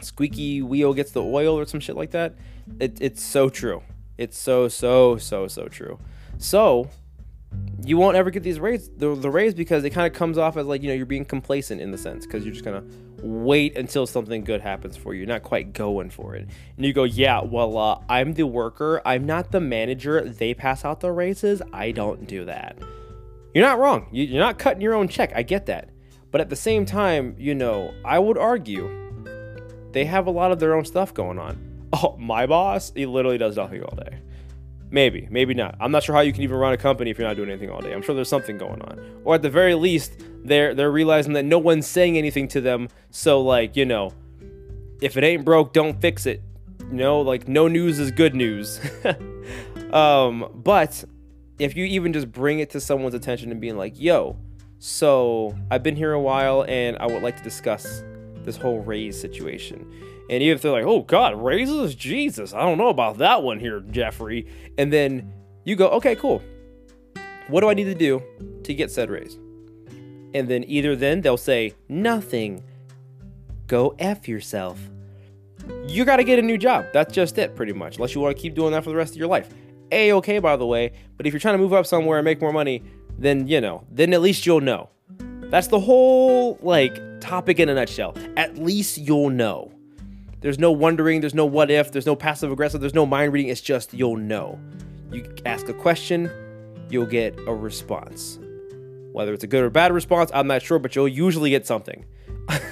squeaky 0.02 0.62
wheel 0.62 0.94
gets 0.94 1.12
the 1.12 1.24
oil 1.24 1.58
or 1.58 1.66
some 1.66 1.80
shit 1.80 1.96
like 1.96 2.12
that. 2.12 2.36
It, 2.80 2.98
it's 3.02 3.24
so 3.24 3.50
true. 3.50 3.82
It's 4.18 4.38
so, 4.38 4.68
so, 4.68 5.18
so, 5.18 5.48
so 5.48 5.68
true. 5.68 6.00
So, 6.38 6.90
you 7.84 7.98
won't 7.98 8.16
ever 8.16 8.32
get 8.32 8.42
these 8.42 8.60
raise 8.60 8.90
the, 8.98 9.14
the 9.16 9.30
raise 9.30 9.54
because 9.54 9.84
it 9.84 9.92
kind 9.92 10.08
of 10.08 10.18
comes 10.18 10.38
off 10.38 10.58
as 10.58 10.66
like 10.66 10.82
you 10.82 10.88
know 10.88 10.94
you're 10.94 11.06
being 11.06 11.26
complacent 11.26 11.82
in 11.82 11.92
the 11.92 11.98
sense 11.98 12.26
because 12.26 12.44
you're 12.44 12.54
just 12.54 12.66
gonna 12.66 12.84
wait 13.22 13.78
until 13.78 14.08
something 14.08 14.44
good 14.44 14.62
happens 14.62 14.98
for 14.98 15.14
you 15.14 15.20
you're 15.20 15.28
not 15.28 15.44
quite 15.44 15.74
going 15.74 16.10
for 16.10 16.36
it. 16.36 16.48
And 16.78 16.86
you 16.86 16.94
go 16.94 17.04
yeah 17.04 17.42
well 17.44 17.78
uh, 17.78 18.00
i'm 18.10 18.34
the 18.34 18.48
worker 18.48 19.02
i'm 19.06 19.26
not 19.26 19.52
the 19.52 19.60
manager 19.60 20.22
they 20.22 20.54
pass 20.54 20.86
out 20.86 21.00
the 21.00 21.12
raises 21.12 21.62
i 21.74 21.92
don't 21.92 22.28
do 22.28 22.46
that. 22.46 22.78
You're 23.54 23.66
not 23.66 23.80
wrong. 23.80 24.08
You, 24.12 24.26
you're 24.26 24.44
not 24.44 24.58
cutting 24.58 24.82
your 24.82 24.94
own 24.94 25.08
check 25.08 25.32
i 25.36 25.44
get 25.44 25.66
that. 25.68 25.90
But 26.32 26.42
at 26.42 26.50
the 26.50 26.56
same 26.56 26.86
time 26.86 27.36
you 27.38 27.54
know 27.54 27.94
i 28.04 28.18
would 28.18 28.38
argue 28.38 28.90
they 29.92 30.06
have 30.06 30.28
a 30.28 30.32
lot 30.32 30.52
of 30.52 30.60
their 30.60 30.76
own 30.76 30.86
stuff 30.86 31.14
going 31.14 31.40
on 31.40 31.75
oh 32.04 32.16
my 32.18 32.46
boss 32.46 32.92
he 32.96 33.06
literally 33.06 33.38
does 33.38 33.56
nothing 33.56 33.84
all 33.84 33.96
day 33.96 34.20
Maybe, 34.92 35.28
maybe 35.30 35.54
not. 35.54 35.76
I'm 35.80 35.92
not 35.92 36.04
sure 36.04 36.16
how 36.16 36.22
you 36.22 36.32
can 36.32 36.44
even 36.44 36.58
run 36.58 36.72
a 36.72 36.78
company 36.78 37.10
if 37.10 37.18
you're 37.18 37.28
not 37.28 37.36
doing 37.36 37.50
anything 37.50 37.70
all 37.70 37.82
day. 37.82 37.92
I'm 37.92 38.02
sure 38.02 38.16
there's 38.16 38.30
something 38.30 38.58
going 38.58 38.82
on. 38.82 39.22
Or 39.26 39.36
at 39.36 39.42
the 39.42 39.50
very 39.50 39.76
least, 39.76 40.14
they're 40.44 40.74
they're 40.74 40.92
realizing 40.92 41.34
that 41.34 41.44
no 41.44 41.60
one's 41.60 41.88
saying 41.88 42.18
anything 42.18 42.48
to 42.50 42.62
them. 42.62 42.90
So 43.10 43.42
like, 43.42 43.76
you 43.76 43.86
know, 43.86 44.14
if 45.02 45.18
it 45.18 45.24
ain't 45.24 45.44
broke, 45.44 45.74
don't 45.74 46.00
fix 46.00 46.26
it. 46.26 46.42
You 46.80 46.94
know, 46.94 47.22
like 47.22 47.48
no 47.48 47.68
news 47.68 48.00
is 48.00 48.12
good 48.12 48.36
news. 48.36 48.80
um, 49.92 50.50
but 50.54 51.04
if 51.58 51.76
you 51.76 51.86
even 51.86 52.14
just 52.14 52.32
bring 52.32 52.60
it 52.60 52.70
to 52.70 52.80
someone's 52.80 53.16
attention 53.16 53.52
and 53.52 53.60
being 53.60 53.78
like, 53.78 54.00
yo, 54.00 54.38
so 54.80 55.58
I've 55.72 55.84
been 55.84 55.96
here 55.96 56.14
a 56.14 56.22
while 56.22 56.64
and 56.70 56.96
I 57.00 57.08
would 57.08 57.24
like 57.24 57.38
to 57.38 57.44
discuss 57.44 58.04
this 58.44 58.56
whole 58.56 58.80
raise 58.80 59.20
situation. 59.20 59.92
And 60.30 60.42
even 60.42 60.56
if 60.56 60.62
they're 60.62 60.72
like, 60.72 60.86
oh 60.86 61.02
God, 61.02 61.42
raises? 61.42 61.94
Jesus, 61.96 62.54
I 62.54 62.62
don't 62.62 62.78
know 62.78 62.90
about 62.90 63.20
that 63.20 63.44
one 63.44 63.60
here, 63.60 63.82
Jeffrey. 63.92 64.48
And 64.78 64.92
then 64.92 65.34
you 65.64 65.76
go, 65.76 65.90
okay, 65.90 66.16
cool. 66.16 66.42
What 67.48 67.62
do 67.62 67.70
I 67.70 67.76
need 67.76 67.84
to 67.86 67.96
do 67.96 68.24
to 68.64 68.74
get 68.74 68.90
said 68.90 69.10
raise? 69.10 69.38
And 70.34 70.48
then 70.48 70.64
either 70.68 70.96
then 70.96 71.22
they'll 71.22 71.38
say, 71.38 71.74
nothing. 71.88 72.64
Go 73.68 73.96
F 74.00 74.28
yourself. 74.28 74.80
You 75.88 76.06
got 76.06 76.18
to 76.18 76.24
get 76.24 76.40
a 76.40 76.42
new 76.42 76.58
job. 76.58 76.86
That's 76.92 77.14
just 77.14 77.38
it, 77.38 77.56
pretty 77.56 77.74
much. 77.74 77.98
Unless 77.98 78.16
you 78.16 78.22
want 78.22 78.36
to 78.36 78.42
keep 78.42 78.56
doing 78.56 78.72
that 78.72 78.84
for 78.84 78.90
the 78.90 78.96
rest 78.96 79.14
of 79.14 79.18
your 79.18 79.28
life. 79.28 79.50
A 79.92 80.12
okay, 80.14 80.40
by 80.40 80.58
the 80.58 80.66
way. 80.66 80.94
But 81.18 81.28
if 81.28 81.34
you're 81.34 81.40
trying 81.40 81.56
to 81.56 81.60
move 81.60 81.74
up 81.74 81.86
somewhere 81.86 82.18
and 82.18 82.26
make 82.26 82.42
more 82.42 82.52
money, 82.52 82.84
then, 83.18 83.48
you 83.48 83.62
know, 83.62 83.86
then 83.92 84.14
at 84.14 84.22
least 84.22 84.46
you'll 84.46 84.62
know. 84.62 84.90
That's 85.50 85.68
the 85.68 85.80
whole, 85.80 86.58
like, 86.62 87.22
topic 87.22 87.60
in 87.60 87.70
a 87.70 87.76
nutshell. 87.76 88.16
At 88.36 88.58
least 88.58 88.98
you'll 88.98 89.30
know. 89.30 89.72
There's 90.46 90.60
no 90.60 90.72
wondering, 90.72 91.22
there's 91.22 91.34
no 91.34 91.48
what 91.48 91.72
if, 91.72 91.92
there's 91.92 92.06
no 92.06 92.16
passive 92.16 92.52
aggressive, 92.52 92.80
there's 92.80 92.94
no 92.94 93.08
mind 93.08 93.34
reading. 93.34 93.50
It's 93.50 93.62
just 93.62 93.96
you'll 93.96 94.18
know. 94.18 94.60
You 95.12 95.34
ask 95.44 95.68
a 95.70 95.74
question, 95.74 96.30
you'll 96.88 97.08
get 97.08 97.36
a 97.48 97.56
response. 97.56 98.38
Whether 99.12 99.34
it's 99.34 99.44
a 99.44 99.48
good 99.48 99.64
or 99.64 99.72
bad 99.72 99.92
response, 99.92 100.30
I'm 100.36 100.46
not 100.46 100.62
sure, 100.62 100.78
but 100.78 100.96
you'll 100.96 101.08
usually 101.08 101.50
get 101.50 101.66
something. 101.66 102.06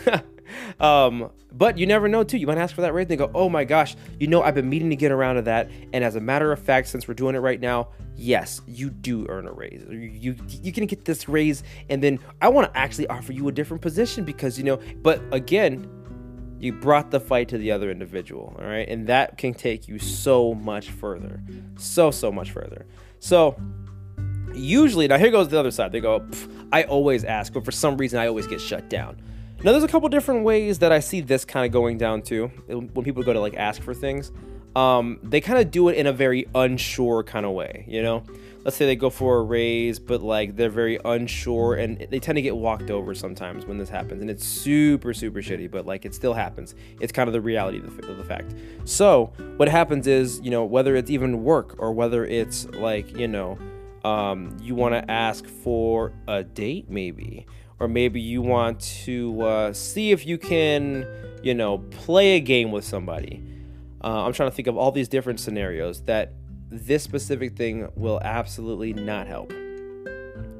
um, 0.80 1.32
but 1.52 1.80
you 1.80 1.88
never 1.88 2.08
know, 2.08 2.24
too. 2.24 2.38
You 2.38 2.46
might 2.46 2.60
ask 2.60 2.76
for 2.76 2.82
that 2.82 2.94
raise 2.94 3.08
and 3.10 3.18
go, 3.18 3.32
oh 3.34 3.50
my 3.50 3.64
gosh, 3.64 3.96
you 4.20 4.28
know, 4.28 4.44
I've 4.44 4.54
been 4.54 4.70
meaning 4.70 4.92
to 4.92 4.96
get 4.96 5.12
around 5.12 5.38
to 5.38 5.42
that. 5.42 5.72
And 5.94 6.04
as 6.04 6.16
a 6.16 6.22
matter 6.22 6.52
of 6.52 6.60
fact, 6.60 6.90
since 6.90 7.08
we're 7.08 7.16
doing 7.16 7.34
it 7.34 7.40
right 7.40 7.60
now, 7.60 7.88
yes, 8.16 8.62
you 8.68 8.92
do 8.92 9.26
earn 9.30 9.48
a 9.48 9.52
raise. 9.52 9.84
You, 9.90 9.98
you, 9.98 10.36
you 10.62 10.72
can 10.72 10.86
get 10.86 11.06
this 11.06 11.28
raise, 11.28 11.64
and 11.90 12.04
then 12.04 12.20
I 12.40 12.50
want 12.50 12.72
to 12.72 12.80
actually 12.80 13.08
offer 13.08 13.34
you 13.34 13.48
a 13.48 13.52
different 13.52 13.82
position 13.82 14.26
because, 14.26 14.60
you 14.60 14.64
know, 14.64 14.80
but 15.02 15.24
again, 15.32 15.90
you 16.64 16.72
brought 16.72 17.12
the 17.12 17.20
fight 17.20 17.50
to 17.50 17.58
the 17.58 17.72
other 17.72 17.92
individual, 17.92 18.56
all 18.58 18.66
right? 18.66 18.88
And 18.88 19.08
that 19.08 19.38
can 19.38 19.54
take 19.54 19.88
you 19.88 20.00
so 20.00 20.54
much 20.54 20.90
further. 20.90 21.42
So, 21.78 22.10
so 22.10 22.32
much 22.32 22.52
further. 22.52 22.86
So, 23.20 23.58
usually, 24.54 25.08
now 25.08 25.18
here 25.18 25.30
goes 25.30 25.50
the 25.50 25.60
other 25.60 25.72
side. 25.72 25.92
They 25.92 26.00
go, 26.00 26.26
I 26.72 26.84
always 26.84 27.26
ask, 27.26 27.52
but 27.52 27.66
for 27.66 27.72
some 27.72 27.98
reason, 27.98 28.20
I 28.20 28.28
always 28.28 28.48
get 28.48 28.62
shut 28.62 28.90
down. 28.90 29.22
Now, 29.62 29.72
there's 29.74 29.84
a 29.84 29.90
couple 29.90 30.08
different 30.10 30.46
ways 30.46 30.80
that 30.80 30.92
I 30.92 31.00
see 31.00 31.20
this 31.20 31.44
kind 31.44 31.66
of 31.66 31.72
going 31.72 31.98
down 31.98 32.22
too. 32.22 32.48
when 32.68 33.04
people 33.04 33.24
go 33.24 33.34
to 33.34 33.40
like 33.40 33.56
ask 33.56 33.82
for 33.82 33.94
things. 33.94 34.32
Um, 34.76 35.20
they 35.22 35.42
kind 35.42 35.60
of 35.60 35.70
do 35.70 35.90
it 35.90 35.98
in 35.98 36.08
a 36.08 36.14
very 36.14 36.48
unsure 36.56 37.24
kind 37.24 37.46
of 37.46 37.52
way, 37.52 37.86
you 37.88 38.02
know? 38.02 38.24
Let's 38.64 38.78
say 38.78 38.86
they 38.86 38.96
go 38.96 39.10
for 39.10 39.38
a 39.38 39.44
raise, 39.44 40.00
but 40.00 40.22
like 40.22 40.56
they're 40.56 40.70
very 40.70 41.00
unsure 41.04 41.76
and 41.76 42.08
they 42.10 42.20
tend 42.20 42.38
to 42.38 42.42
get 42.42 42.56
walked 42.56 42.90
over 42.90 43.14
sometimes 43.14 43.66
when 43.66 43.78
this 43.78 43.90
happens. 43.90 44.22
And 44.22 44.30
it's 44.30 44.46
super, 44.46 45.14
super 45.14 45.42
shitty, 45.42 45.70
but 45.70 45.86
like 45.86 46.06
it 46.06 46.16
still 46.16 46.34
happens. 46.34 46.76
It's 47.02 47.12
kind 47.12 47.28
of 47.28 47.34
the 47.34 47.42
reality 47.42 47.80
of 47.80 47.98
the, 47.98 48.10
of 48.10 48.18
the 48.18 48.24
fact. 48.24 48.54
So 48.86 49.34
what 49.58 49.68
happens 49.68 50.08
is, 50.08 50.40
you 50.42 50.52
know, 50.52 50.64
whether 50.64 50.96
it's 50.96 51.10
even 51.10 51.44
work 51.44 51.76
or 51.78 51.92
whether 51.92 52.26
it's 52.26 52.66
like, 52.70 53.18
you 53.18 53.28
know, 53.28 53.58
um, 54.06 54.58
you 54.62 54.76
want 54.76 54.94
to 54.94 55.12
ask 55.12 55.46
for 55.46 56.14
a 56.28 56.44
date 56.44 56.90
maybe, 56.90 57.46
or 57.80 57.88
maybe 57.88 58.20
you 58.22 58.42
want 58.42 58.80
to 59.06 59.42
uh, 59.42 59.74
see 59.74 60.12
if 60.12 60.26
you 60.26 60.38
can, 60.38 61.06
you 61.42 61.54
know, 61.54 61.80
play 61.80 62.36
a 62.36 62.40
game 62.40 62.72
with 62.72 62.86
somebody. 62.86 63.44
Uh, 64.04 64.26
I'm 64.26 64.34
trying 64.34 64.50
to 64.50 64.56
think 64.56 64.68
of 64.68 64.76
all 64.76 64.92
these 64.92 65.08
different 65.08 65.40
scenarios 65.40 66.02
that 66.04 66.34
this 66.74 67.04
specific 67.04 67.56
thing 67.56 67.88
will 67.96 68.20
absolutely 68.24 68.94
not 68.94 69.28
help. 69.28 69.54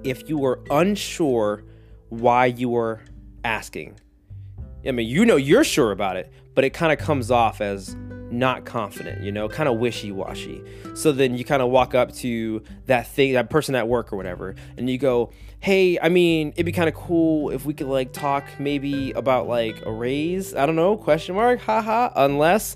If 0.04 0.30
you 0.30 0.46
are 0.46 0.60
unsure 0.70 1.64
why 2.10 2.46
you 2.46 2.76
are 2.76 3.02
asking, 3.44 4.00
I 4.86 4.92
mean, 4.92 5.08
you 5.08 5.26
know 5.26 5.38
you're 5.38 5.64
sure 5.64 5.92
about 5.92 6.18
it, 6.18 6.32
but 6.54 6.64
it 6.64 6.72
kind 6.72 6.92
of 6.92 7.00
comes 7.00 7.32
off 7.32 7.62
as 7.62 7.96
not 8.30 8.66
confident, 8.66 9.24
you 9.24 9.32
know, 9.32 9.48
kind 9.48 9.70
of 9.70 9.78
wishy 9.78 10.12
washy. 10.12 10.62
So 10.94 11.12
then 11.12 11.36
you 11.36 11.46
kind 11.46 11.62
of 11.62 11.70
walk 11.70 11.96
up 11.96 12.14
to 12.16 12.62
that 12.88 13.08
thing, 13.08 13.34
that 13.34 13.50
person 13.50 13.74
at 13.76 13.88
work 13.88 14.12
or 14.12 14.18
whatever, 14.18 14.56
and 14.78 14.90
you 14.90 14.98
go, 14.98 15.32
Hey, 15.60 15.98
I 16.00 16.10
mean, 16.10 16.50
it'd 16.50 16.66
be 16.66 16.74
kind 16.74 16.90
of 16.90 16.96
cool 16.96 17.50
if 17.50 17.66
we 17.66 17.74
could 17.74 17.88
like 17.88 18.12
talk 18.12 18.44
maybe 18.60 19.12
about 19.14 19.48
like 19.48 19.84
a 19.86 19.92
raise. 19.92 20.54
I 20.54 20.66
don't 20.66 20.76
know, 20.76 20.98
question 20.98 21.36
mark, 21.36 21.62
haha, 21.62 22.12
unless. 22.16 22.76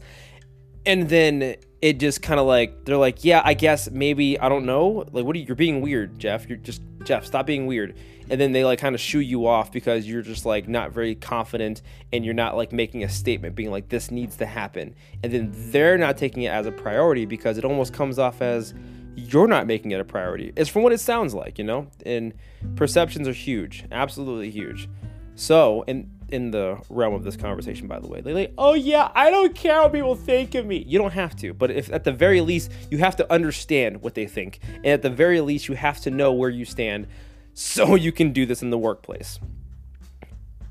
And 0.88 1.10
then 1.10 1.58
it 1.82 2.00
just 2.00 2.22
kind 2.22 2.40
of 2.40 2.48
like 2.48 2.86
they're 2.86 2.98
like, 2.98 3.24
yeah, 3.24 3.42
I 3.44 3.54
guess 3.54 3.92
maybe 3.92 4.40
I 4.40 4.50
don't 4.50 4.66
know. 4.66 5.06
Like, 5.12 5.26
what 5.26 5.36
are 5.36 5.40
you? 5.40 5.46
You're 5.46 5.56
being 5.56 5.82
weird, 5.82 6.18
Jeff. 6.18 6.48
You're 6.48 6.58
just 6.58 6.82
Jeff. 7.04 7.26
Stop 7.26 7.46
being 7.46 7.68
weird. 7.68 7.98
And 8.30 8.42
then 8.42 8.52
they 8.52 8.66
like 8.66 8.80
kind 8.80 8.96
of 8.96 9.02
shoo 9.02 9.20
you 9.20 9.48
off 9.48 9.72
because 9.72 10.08
you're 10.08 10.22
just 10.22 10.46
like 10.46 10.68
not 10.68 10.92
very 10.92 11.16
confident 11.16 11.82
and 12.12 12.26
you're 12.26 12.34
not 12.34 12.58
like 12.58 12.72
making 12.72 13.04
a 13.04 13.10
statement, 13.10 13.56
being 13.56 13.72
like 13.72 13.90
this 13.90 14.12
needs 14.12 14.38
to 14.38 14.46
happen. 14.46 14.96
And 15.24 15.32
then 15.32 15.52
they're 15.72 15.98
not 15.98 16.18
taking 16.18 16.44
it 16.44 16.50
as 16.50 16.66
a 16.66 16.72
priority 16.72 17.26
because 17.26 17.58
it 17.58 17.66
almost 17.66 17.94
comes 17.94 18.18
off 18.18 18.42
as 18.42 18.74
you're 19.16 19.48
not 19.48 19.68
making 19.68 19.92
it 19.92 20.00
a 20.00 20.06
priority. 20.06 20.52
It's 20.56 20.70
from 20.70 20.84
what 20.84 20.94
it 20.94 21.00
sounds 21.00 21.34
like, 21.34 21.58
you 21.58 21.64
know. 21.64 21.88
And 22.06 22.34
perceptions 22.76 23.28
are 23.28 23.34
huge, 23.34 23.86
absolutely 23.92 24.52
huge. 24.52 24.90
So, 25.36 25.84
and 25.88 26.10
in 26.30 26.52
the 26.52 26.78
realm 26.90 27.14
of 27.14 27.24
this 27.24 27.38
conversation, 27.38 27.88
by 27.88 28.00
the 28.00 28.08
way. 28.08 28.22
They're 28.22 28.34
like, 28.34 28.54
oh 28.58 28.74
yeah, 28.74 29.12
I 29.16 29.30
don't 29.30 29.56
care 29.56 29.82
what 29.82 29.94
people 29.94 30.16
think 30.16 30.56
of 30.56 30.66
me. 30.66 30.84
You 30.88 31.00
don't 31.00 31.14
have 31.14 31.36
to, 31.38 31.54
but 31.54 31.72
if 31.72 31.92
at 31.92 32.04
the 32.04 32.12
very 32.12 32.42
least 32.42 32.72
you 32.92 32.98
have 32.98 33.16
to 33.18 33.32
understand 33.32 34.02
what 34.02 34.16
they 34.16 34.26
think, 34.26 34.60
and 34.76 34.88
at 34.88 35.02
the 35.02 35.10
very 35.10 35.42
least 35.42 35.68
you 35.68 35.76
have 35.76 36.00
to 36.02 36.12
know 36.12 36.34
where 36.34 36.50
you 36.50 36.66
stand, 36.66 37.08
so 37.54 37.96
you 37.96 38.12
can 38.12 38.32
do 38.32 38.46
this 38.46 38.62
in 38.62 38.70
the 38.70 38.78
workplace. 38.78 39.40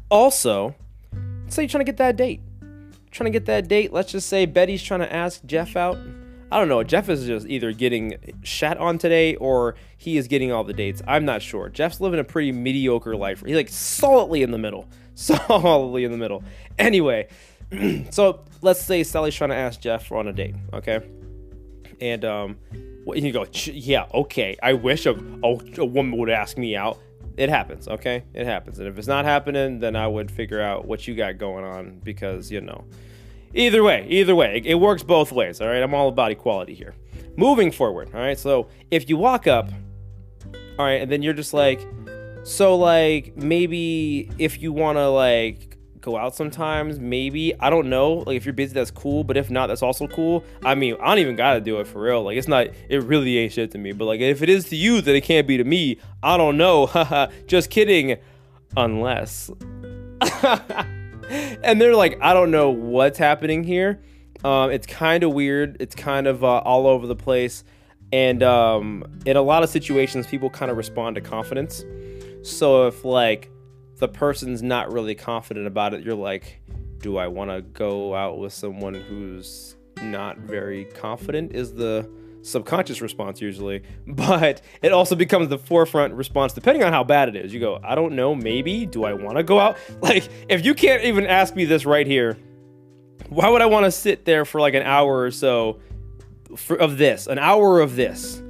Also, 0.08 0.74
say 1.48 1.62
you're 1.62 1.68
trying 1.68 1.84
to 1.84 1.90
get 1.90 1.96
that 1.98 2.16
date. 2.16 2.40
Trying 3.10 3.32
to 3.32 3.38
get 3.38 3.46
that 3.46 3.66
date. 3.66 3.92
Let's 3.92 4.12
just 4.12 4.28
say 4.28 4.46
Betty's 4.46 4.82
trying 4.82 5.00
to 5.00 5.12
ask 5.12 5.44
Jeff 5.46 5.74
out. 5.74 5.96
I 6.50 6.60
don't 6.60 6.68
know. 6.68 6.84
Jeff 6.84 7.08
is 7.08 7.26
just 7.26 7.46
either 7.48 7.72
getting 7.72 8.14
shat 8.44 8.78
on 8.78 8.98
today 8.98 9.34
or 9.36 9.74
he 9.96 10.16
is 10.16 10.28
getting 10.28 10.52
all 10.52 10.62
the 10.62 10.72
dates. 10.72 11.02
I'm 11.06 11.24
not 11.24 11.42
sure. 11.42 11.68
Jeff's 11.68 12.00
living 12.00 12.20
a 12.20 12.24
pretty 12.24 12.52
mediocre 12.52 13.16
life. 13.16 13.42
He's 13.44 13.56
like 13.56 13.68
solidly 13.68 14.42
in 14.42 14.52
the 14.52 14.58
middle. 14.58 14.88
solidly 15.48 16.04
in 16.04 16.12
the 16.12 16.18
middle. 16.18 16.44
Anyway, 16.78 17.28
so 18.10 18.44
let's 18.62 18.82
say 18.82 19.02
Sally's 19.02 19.34
trying 19.34 19.50
to 19.50 19.56
ask 19.56 19.80
Jeff 19.80 20.12
on 20.12 20.28
a 20.28 20.32
date, 20.32 20.54
okay? 20.72 21.00
And 22.00 22.24
um, 22.24 22.58
you 23.06 23.32
go, 23.32 23.46
yeah, 23.64 24.06
okay. 24.12 24.56
I 24.62 24.74
wish 24.74 25.06
a, 25.06 25.12
a, 25.42 25.58
a 25.78 25.84
woman 25.84 26.18
would 26.18 26.28
ask 26.30 26.58
me 26.58 26.76
out. 26.76 26.98
it 27.38 27.48
happens, 27.48 27.88
okay? 27.88 28.24
It 28.34 28.46
happens. 28.46 28.78
And 28.78 28.86
if 28.86 28.98
it's 28.98 29.08
not 29.08 29.24
happening, 29.24 29.80
then 29.80 29.96
I 29.96 30.06
would 30.06 30.30
figure 30.30 30.60
out 30.60 30.86
what 30.86 31.08
you 31.08 31.14
got 31.14 31.38
going 31.38 31.64
on 31.64 32.00
because, 32.04 32.50
you 32.50 32.60
know, 32.60 32.84
either 33.54 33.82
way, 33.82 34.06
either 34.10 34.34
way, 34.34 34.58
it, 34.58 34.66
it 34.66 34.74
works 34.74 35.02
both 35.02 35.32
ways, 35.32 35.62
all 35.62 35.68
right? 35.68 35.82
I'm 35.82 35.94
all 35.94 36.08
about 36.08 36.30
equality 36.30 36.74
here. 36.74 36.94
Moving 37.36 37.72
forward, 37.72 38.10
all 38.14 38.20
right? 38.20 38.38
So 38.38 38.68
if 38.90 39.08
you 39.08 39.16
walk 39.16 39.46
up, 39.46 39.70
all 40.78 40.84
right, 40.84 41.00
and 41.00 41.10
then 41.10 41.22
you're 41.22 41.32
just 41.32 41.54
like, 41.54 41.80
so 42.46 42.76
like 42.76 43.36
maybe 43.36 44.30
if 44.38 44.62
you 44.62 44.72
want 44.72 44.98
to 44.98 45.08
like 45.08 45.76
go 46.00 46.16
out 46.16 46.36
sometimes, 46.36 47.00
maybe. 47.00 47.52
I 47.58 47.70
don't 47.70 47.90
know. 47.90 48.22
Like 48.24 48.36
if 48.36 48.46
you're 48.46 48.54
busy, 48.54 48.72
that's 48.72 48.92
cool. 48.92 49.24
But 49.24 49.36
if 49.36 49.50
not, 49.50 49.66
that's 49.66 49.82
also 49.82 50.06
cool. 50.06 50.44
I 50.64 50.76
mean, 50.76 50.96
I 51.02 51.08
don't 51.08 51.18
even 51.18 51.34
gotta 51.34 51.60
do 51.60 51.80
it 51.80 51.88
for 51.88 52.00
real. 52.00 52.22
Like 52.22 52.38
it's 52.38 52.46
not. 52.46 52.68
It 52.88 53.02
really 53.02 53.36
ain't 53.38 53.52
shit 53.52 53.72
to 53.72 53.78
me. 53.78 53.90
But 53.90 54.04
like 54.04 54.20
if 54.20 54.42
it 54.42 54.48
is 54.48 54.66
to 54.66 54.76
you, 54.76 55.00
then 55.00 55.16
it 55.16 55.22
can't 55.22 55.48
be 55.48 55.56
to 55.56 55.64
me. 55.64 55.98
I 56.22 56.36
don't 56.36 56.56
know. 56.56 56.86
Haha. 56.96 57.26
Just 57.48 57.68
kidding. 57.68 58.16
Unless. 58.76 59.50
and 61.30 61.80
they're 61.80 61.96
like, 61.96 62.16
I 62.22 62.32
don't 62.32 62.52
know 62.52 62.70
what's 62.70 63.18
happening 63.18 63.64
here. 63.64 64.00
Um, 64.44 64.70
it's 64.70 64.86
kind 64.86 65.24
of 65.24 65.32
weird. 65.32 65.78
It's 65.80 65.96
kind 65.96 66.28
of 66.28 66.44
uh, 66.44 66.58
all 66.58 66.86
over 66.86 67.08
the 67.08 67.16
place. 67.16 67.64
And 68.12 68.44
um, 68.44 69.04
in 69.26 69.36
a 69.36 69.42
lot 69.42 69.64
of 69.64 69.68
situations, 69.68 70.28
people 70.28 70.48
kind 70.48 70.70
of 70.70 70.76
respond 70.76 71.16
to 71.16 71.20
confidence. 71.20 71.84
So 72.46 72.86
if 72.86 73.04
like 73.04 73.50
the 73.96 74.06
person's 74.06 74.62
not 74.62 74.92
really 74.92 75.14
confident 75.14 75.66
about 75.66 75.94
it, 75.94 76.04
you're 76.04 76.14
like, 76.14 76.60
do 76.98 77.16
I 77.16 77.26
want 77.26 77.50
to 77.50 77.60
go 77.60 78.14
out 78.14 78.38
with 78.38 78.52
someone 78.52 78.94
who's 78.94 79.74
not 80.00 80.38
very 80.38 80.84
confident? 80.84 81.52
Is 81.52 81.74
the 81.74 82.08
subconscious 82.42 83.00
response 83.00 83.40
usually, 83.40 83.82
but 84.06 84.62
it 84.80 84.92
also 84.92 85.16
becomes 85.16 85.48
the 85.48 85.58
forefront 85.58 86.14
response 86.14 86.52
depending 86.52 86.84
on 86.84 86.92
how 86.92 87.02
bad 87.02 87.28
it 87.28 87.34
is. 87.34 87.52
You 87.52 87.58
go, 87.58 87.80
I 87.82 87.96
don't 87.96 88.14
know, 88.14 88.32
maybe. 88.34 88.86
Do 88.86 89.04
I 89.04 89.12
want 89.12 89.38
to 89.38 89.42
go 89.42 89.58
out? 89.58 89.76
Like, 90.00 90.28
if 90.48 90.64
you 90.64 90.74
can't 90.74 91.02
even 91.02 91.26
ask 91.26 91.56
me 91.56 91.64
this 91.64 91.84
right 91.84 92.06
here, 92.06 92.38
why 93.28 93.48
would 93.48 93.60
I 93.60 93.66
want 93.66 93.86
to 93.86 93.90
sit 93.90 94.24
there 94.24 94.44
for 94.44 94.60
like 94.60 94.74
an 94.74 94.84
hour 94.84 95.22
or 95.22 95.32
so 95.32 95.80
for, 96.54 96.76
of 96.76 96.96
this? 96.96 97.26
An 97.26 97.40
hour 97.40 97.80
of 97.80 97.96
this 97.96 98.40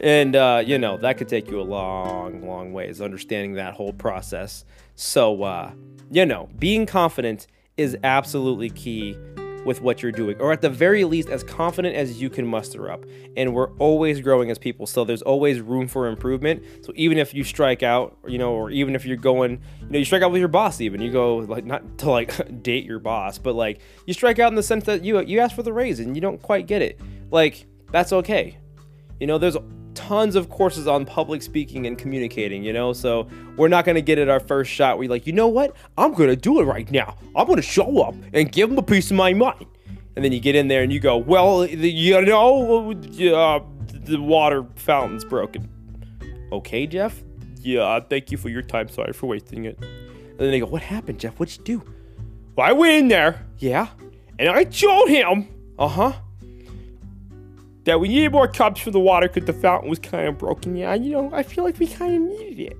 and 0.00 0.36
uh, 0.36 0.62
you 0.64 0.78
know 0.78 0.96
that 0.98 1.18
could 1.18 1.28
take 1.28 1.50
you 1.50 1.60
a 1.60 1.62
long 1.62 2.46
long 2.46 2.72
ways 2.72 3.00
understanding 3.00 3.54
that 3.54 3.74
whole 3.74 3.92
process. 3.92 4.64
So 4.94 5.42
uh, 5.42 5.72
you 6.10 6.26
know 6.26 6.48
being 6.58 6.86
confident 6.86 7.46
is 7.76 7.96
absolutely 8.02 8.70
key 8.70 9.16
with 9.64 9.80
what 9.80 10.02
you're 10.02 10.12
doing 10.12 10.38
or 10.40 10.52
at 10.52 10.60
the 10.60 10.68
very 10.68 11.04
least 11.04 11.28
as 11.28 11.42
confident 11.42 11.96
as 11.96 12.20
you 12.20 12.28
can 12.28 12.46
muster 12.46 12.90
up. 12.90 13.04
And 13.36 13.54
we're 13.54 13.70
always 13.78 14.20
growing 14.20 14.50
as 14.50 14.58
people 14.58 14.86
so 14.86 15.04
there's 15.04 15.22
always 15.22 15.60
room 15.60 15.88
for 15.88 16.06
improvement. 16.06 16.62
So 16.82 16.92
even 16.96 17.18
if 17.18 17.34
you 17.34 17.44
strike 17.44 17.82
out 17.82 18.16
you 18.26 18.38
know 18.38 18.52
or 18.52 18.70
even 18.70 18.94
if 18.94 19.06
you're 19.06 19.16
going 19.16 19.52
you 19.80 19.90
know 19.90 19.98
you 19.98 20.04
strike 20.04 20.22
out 20.22 20.30
with 20.30 20.40
your 20.40 20.48
boss 20.48 20.80
even. 20.80 21.00
You 21.00 21.10
go 21.10 21.36
like 21.38 21.64
not 21.64 21.98
to 21.98 22.10
like 22.10 22.62
date 22.62 22.84
your 22.84 22.98
boss 22.98 23.38
but 23.38 23.54
like 23.54 23.80
you 24.06 24.14
strike 24.14 24.38
out 24.38 24.48
in 24.48 24.54
the 24.54 24.62
sense 24.62 24.84
that 24.84 25.04
you 25.04 25.20
you 25.22 25.40
ask 25.40 25.56
for 25.56 25.62
the 25.62 25.72
raise 25.72 26.00
and 26.00 26.14
you 26.14 26.20
don't 26.20 26.40
quite 26.42 26.66
get 26.66 26.82
it. 26.82 27.00
Like 27.30 27.66
that's 27.90 28.12
okay. 28.12 28.58
You 29.20 29.26
know 29.26 29.38
there's 29.38 29.56
tons 29.94 30.36
of 30.36 30.48
courses 30.48 30.86
on 30.86 31.04
public 31.04 31.42
speaking 31.42 31.86
and 31.86 31.96
communicating, 31.96 32.62
you 32.62 32.72
know? 32.72 32.92
So 32.92 33.28
we're 33.56 33.68
not 33.68 33.84
to 33.96 34.02
get 34.02 34.18
it 34.18 34.28
our 34.28 34.40
first 34.40 34.70
shot. 34.70 34.98
We're 34.98 35.08
like, 35.08 35.26
you 35.26 35.32
know 35.32 35.48
what? 35.48 35.74
I'm 35.96 36.14
to 36.28 36.36
do 36.36 36.60
it 36.60 36.64
right 36.64 36.90
now. 36.90 37.16
I'm 37.34 37.46
to 37.56 37.62
show 37.62 38.02
up 38.02 38.14
and 38.32 38.50
give 38.50 38.68
them 38.68 38.78
a 38.78 38.82
piece 38.82 39.10
of 39.10 39.16
my 39.16 39.32
mind. 39.32 39.66
And 40.16 40.24
then 40.24 40.32
you 40.32 40.40
get 40.40 40.54
in 40.54 40.68
there 40.68 40.82
and 40.82 40.92
you 40.92 41.00
go, 41.00 41.16
well, 41.16 41.66
you 41.66 42.20
know, 42.24 42.90
uh, 43.34 43.60
the 43.88 44.20
water 44.20 44.64
fountain's 44.76 45.24
broken. 45.24 45.68
Okay, 46.52 46.86
Jeff? 46.86 47.22
Yeah, 47.60 47.98
thank 48.00 48.30
you 48.30 48.38
for 48.38 48.48
your 48.48 48.62
time. 48.62 48.88
Sorry 48.88 49.12
for 49.12 49.26
wasting 49.26 49.64
it. 49.64 49.78
And 49.80 50.38
then 50.38 50.50
they 50.50 50.60
go, 50.60 50.66
what 50.66 50.82
happened, 50.82 51.18
Jeff? 51.18 51.40
What'd 51.40 51.56
you 51.56 51.64
do? 51.64 51.92
Well, 52.54 52.68
I 52.68 52.72
went 52.72 52.92
in 52.94 53.08
there. 53.08 53.44
Yeah. 53.58 53.88
And 54.38 54.48
I 54.48 54.64
told 54.64 55.08
him. 55.08 55.48
Uh 55.78 55.88
huh 55.88 56.12
that 57.84 58.00
we 58.00 58.08
needed 58.08 58.32
more 58.32 58.48
cups 58.48 58.80
for 58.80 58.90
the 58.90 59.00
water 59.00 59.28
because 59.28 59.46
the 59.46 59.52
fountain 59.52 59.90
was 59.90 59.98
kind 59.98 60.26
of 60.26 60.38
broken. 60.38 60.76
Yeah, 60.76 60.94
you 60.94 61.12
know, 61.12 61.30
I 61.32 61.42
feel 61.42 61.64
like 61.64 61.78
we 61.78 61.86
kind 61.86 62.14
of 62.14 62.38
needed 62.38 62.72
it. 62.72 62.78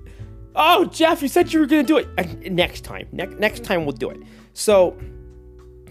Oh, 0.55 0.85
Jeff, 0.85 1.21
you 1.21 1.27
said 1.27 1.51
you 1.51 1.59
were 1.59 1.67
to 1.67 1.83
do 1.83 1.97
it. 1.97 2.07
Uh, 2.17 2.23
next 2.49 2.81
time. 2.81 3.07
Ne- 3.11 3.25
next 3.25 3.63
time 3.63 3.85
we'll 3.85 3.95
do 3.95 4.09
it. 4.09 4.17
So 4.53 4.97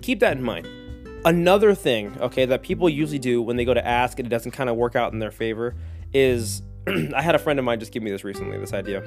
keep 0.00 0.20
that 0.20 0.37
in 0.37 0.42
mind. 0.42 0.68
Another 1.24 1.74
thing, 1.74 2.16
okay, 2.20 2.44
that 2.44 2.62
people 2.62 2.88
usually 2.88 3.18
do 3.18 3.40
when 3.40 3.57
they 3.57 3.64
go 3.64 3.72
to 3.72 3.87
ask 3.87 4.18
and 4.18 4.27
it 4.27 4.31
doesn't 4.31 4.53
kind 4.53 4.68
of 4.68 4.77
work 4.77 4.96
out 4.96 5.12
in 5.12 5.18
their 5.18 5.31
favor 5.31 5.74
is 6.12 6.62
I 6.87 7.22
had 7.22 7.35
a 7.35 7.38
friend 7.38 7.59
of 7.59 7.64
mine 7.64 7.81
just 7.81 7.92
give 7.92 8.03
me 8.03 8.11
this 8.11 8.24
recently, 8.24 8.59
this 8.59 8.72
idea. 8.72 9.03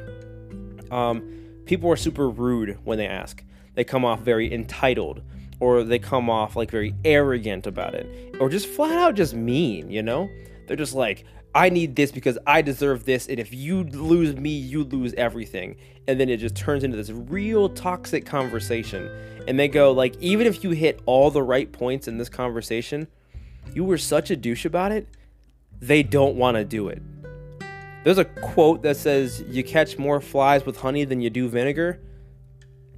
Um, 0.89 1.61
people 1.65 1.91
are 1.91 1.95
super 1.95 2.29
rude 2.29 2.79
when 2.83 2.97
they 2.97 3.07
ask. 3.07 3.43
They 3.75 3.83
come 3.83 4.05
off 4.05 4.21
very 4.21 4.51
entitled 4.51 5.21
or 5.59 5.83
they 5.83 5.99
come 5.99 6.29
off 6.29 6.55
like 6.55 6.69
very 6.69 6.93
arrogant 7.03 7.65
about 7.65 7.93
it 7.93 8.35
or 8.39 8.49
just 8.49 8.67
flat 8.67 8.97
out 8.97 9.15
just 9.15 9.33
mean 9.33 9.89
you 9.89 10.01
know? 10.01 10.29
They're 10.67 10.77
just 10.77 10.93
like 10.93 11.23
i 11.55 11.69
need 11.69 11.95
this 11.95 12.11
because 12.11 12.37
i 12.45 12.61
deserve 12.61 13.05
this 13.05 13.27
and 13.27 13.39
if 13.39 13.53
you 13.53 13.83
lose 13.83 14.35
me 14.35 14.49
you 14.49 14.83
lose 14.83 15.13
everything. 15.13 15.75
And 16.07 16.19
then 16.19 16.29
it 16.29 16.37
just 16.37 16.55
turns 16.55 16.83
into 16.83 16.95
this 16.95 17.09
real 17.09 17.67
toxic 17.67 18.25
conversation. 18.25 19.09
And 19.47 19.59
they 19.59 19.67
go 19.67 19.91
like 19.91 20.15
even 20.19 20.47
if 20.47 20.63
you 20.63 20.71
hit 20.71 21.01
all 21.05 21.31
the 21.31 21.43
right 21.43 21.71
points 21.71 22.07
in 22.07 22.17
this 22.17 22.29
conversation 22.29 23.07
you 23.73 23.83
were 23.83 23.97
such 23.97 24.31
a 24.31 24.35
douche 24.35 24.65
about 24.65 24.91
it 24.91 25.07
they 25.79 26.03
don't 26.03 26.35
want 26.35 26.57
to 26.57 26.65
do 26.65 26.87
it. 26.89 27.01
There's 28.03 28.17
a 28.17 28.25
quote 28.25 28.83
that 28.83 28.97
says 28.97 29.43
you 29.47 29.63
catch 29.63 29.97
more 29.97 30.21
flies 30.21 30.65
with 30.65 30.77
honey 30.79 31.03
than 31.03 31.21
you 31.21 31.29
do 31.29 31.49
vinegar. 31.49 31.99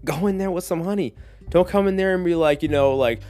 Go 0.05 0.27
in 0.27 0.37
there 0.37 0.51
with 0.51 0.63
some 0.63 0.83
honey 0.83 1.15
don't 1.49 1.67
come 1.67 1.87
in 1.87 1.95
there 1.95 2.15
and 2.15 2.23
be 2.23 2.35
like, 2.35 2.61
you 2.63 2.69
know, 2.69 2.95
like, 2.95 3.21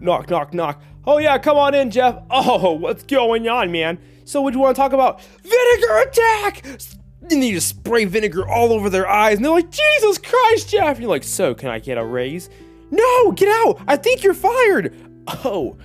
knock, 0.00 0.30
knock, 0.30 0.54
knock. 0.54 0.82
Oh, 1.06 1.18
yeah, 1.18 1.38
come 1.38 1.56
on 1.56 1.74
in, 1.74 1.90
Jeff. 1.90 2.18
Oh, 2.30 2.72
what's 2.72 3.02
going 3.02 3.48
on, 3.48 3.70
man? 3.72 3.98
So, 4.24 4.42
would 4.42 4.54
you 4.54 4.60
want 4.60 4.74
to 4.76 4.80
talk 4.80 4.92
about 4.92 5.22
vinegar 5.22 5.98
attack? 5.98 6.64
And 7.30 7.42
you 7.42 7.54
just 7.54 7.68
spray 7.68 8.04
vinegar 8.04 8.48
all 8.48 8.72
over 8.72 8.90
their 8.90 9.08
eyes, 9.08 9.36
and 9.36 9.44
they're 9.44 9.52
like, 9.52 9.70
Jesus 9.70 10.18
Christ, 10.18 10.68
Jeff. 10.68 10.96
And 10.96 11.00
you're 11.00 11.10
like, 11.10 11.24
so, 11.24 11.54
can 11.54 11.70
I 11.70 11.78
get 11.78 11.98
a 11.98 12.04
raise? 12.04 12.50
No, 12.90 13.32
get 13.32 13.48
out. 13.48 13.82
I 13.86 13.96
think 13.96 14.22
you're 14.22 14.34
fired. 14.34 14.94
Oh, 15.26 15.76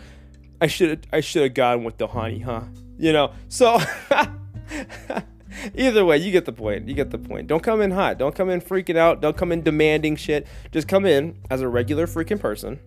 I 0.62 0.68
should 0.68 0.89
have 0.89 1.00
I 1.13 1.22
should 1.22 1.44
have 1.44 1.54
gone 1.54 1.84
with 1.84 1.98
the 1.98 2.08
honey, 2.08 2.39
huh? 2.39 2.63
You 2.98 3.13
know, 3.13 3.32
so 3.48 3.80
Either 5.75 6.05
way, 6.05 6.17
you 6.17 6.31
get 6.31 6.45
the 6.45 6.53
point. 6.53 6.88
You 6.88 6.93
get 6.93 7.12
the 7.12 7.17
point. 7.17 7.47
Don't 7.47 7.63
come 7.63 7.81
in 7.81 7.91
hot. 7.91 8.17
Don't 8.17 8.35
come 8.35 8.49
in 8.49 8.62
freaking 8.62 8.97
out. 8.97 9.21
Don't 9.21 9.38
come 9.38 9.51
in 9.51 9.62
demanding 9.62 10.15
shit. 10.15 10.47
Just 10.71 10.88
come 10.88 11.05
in 11.05 11.38
as 11.49 11.62
a 11.62 11.67
regular 11.67 12.07
freaking 12.07 12.39
person. 12.39 12.79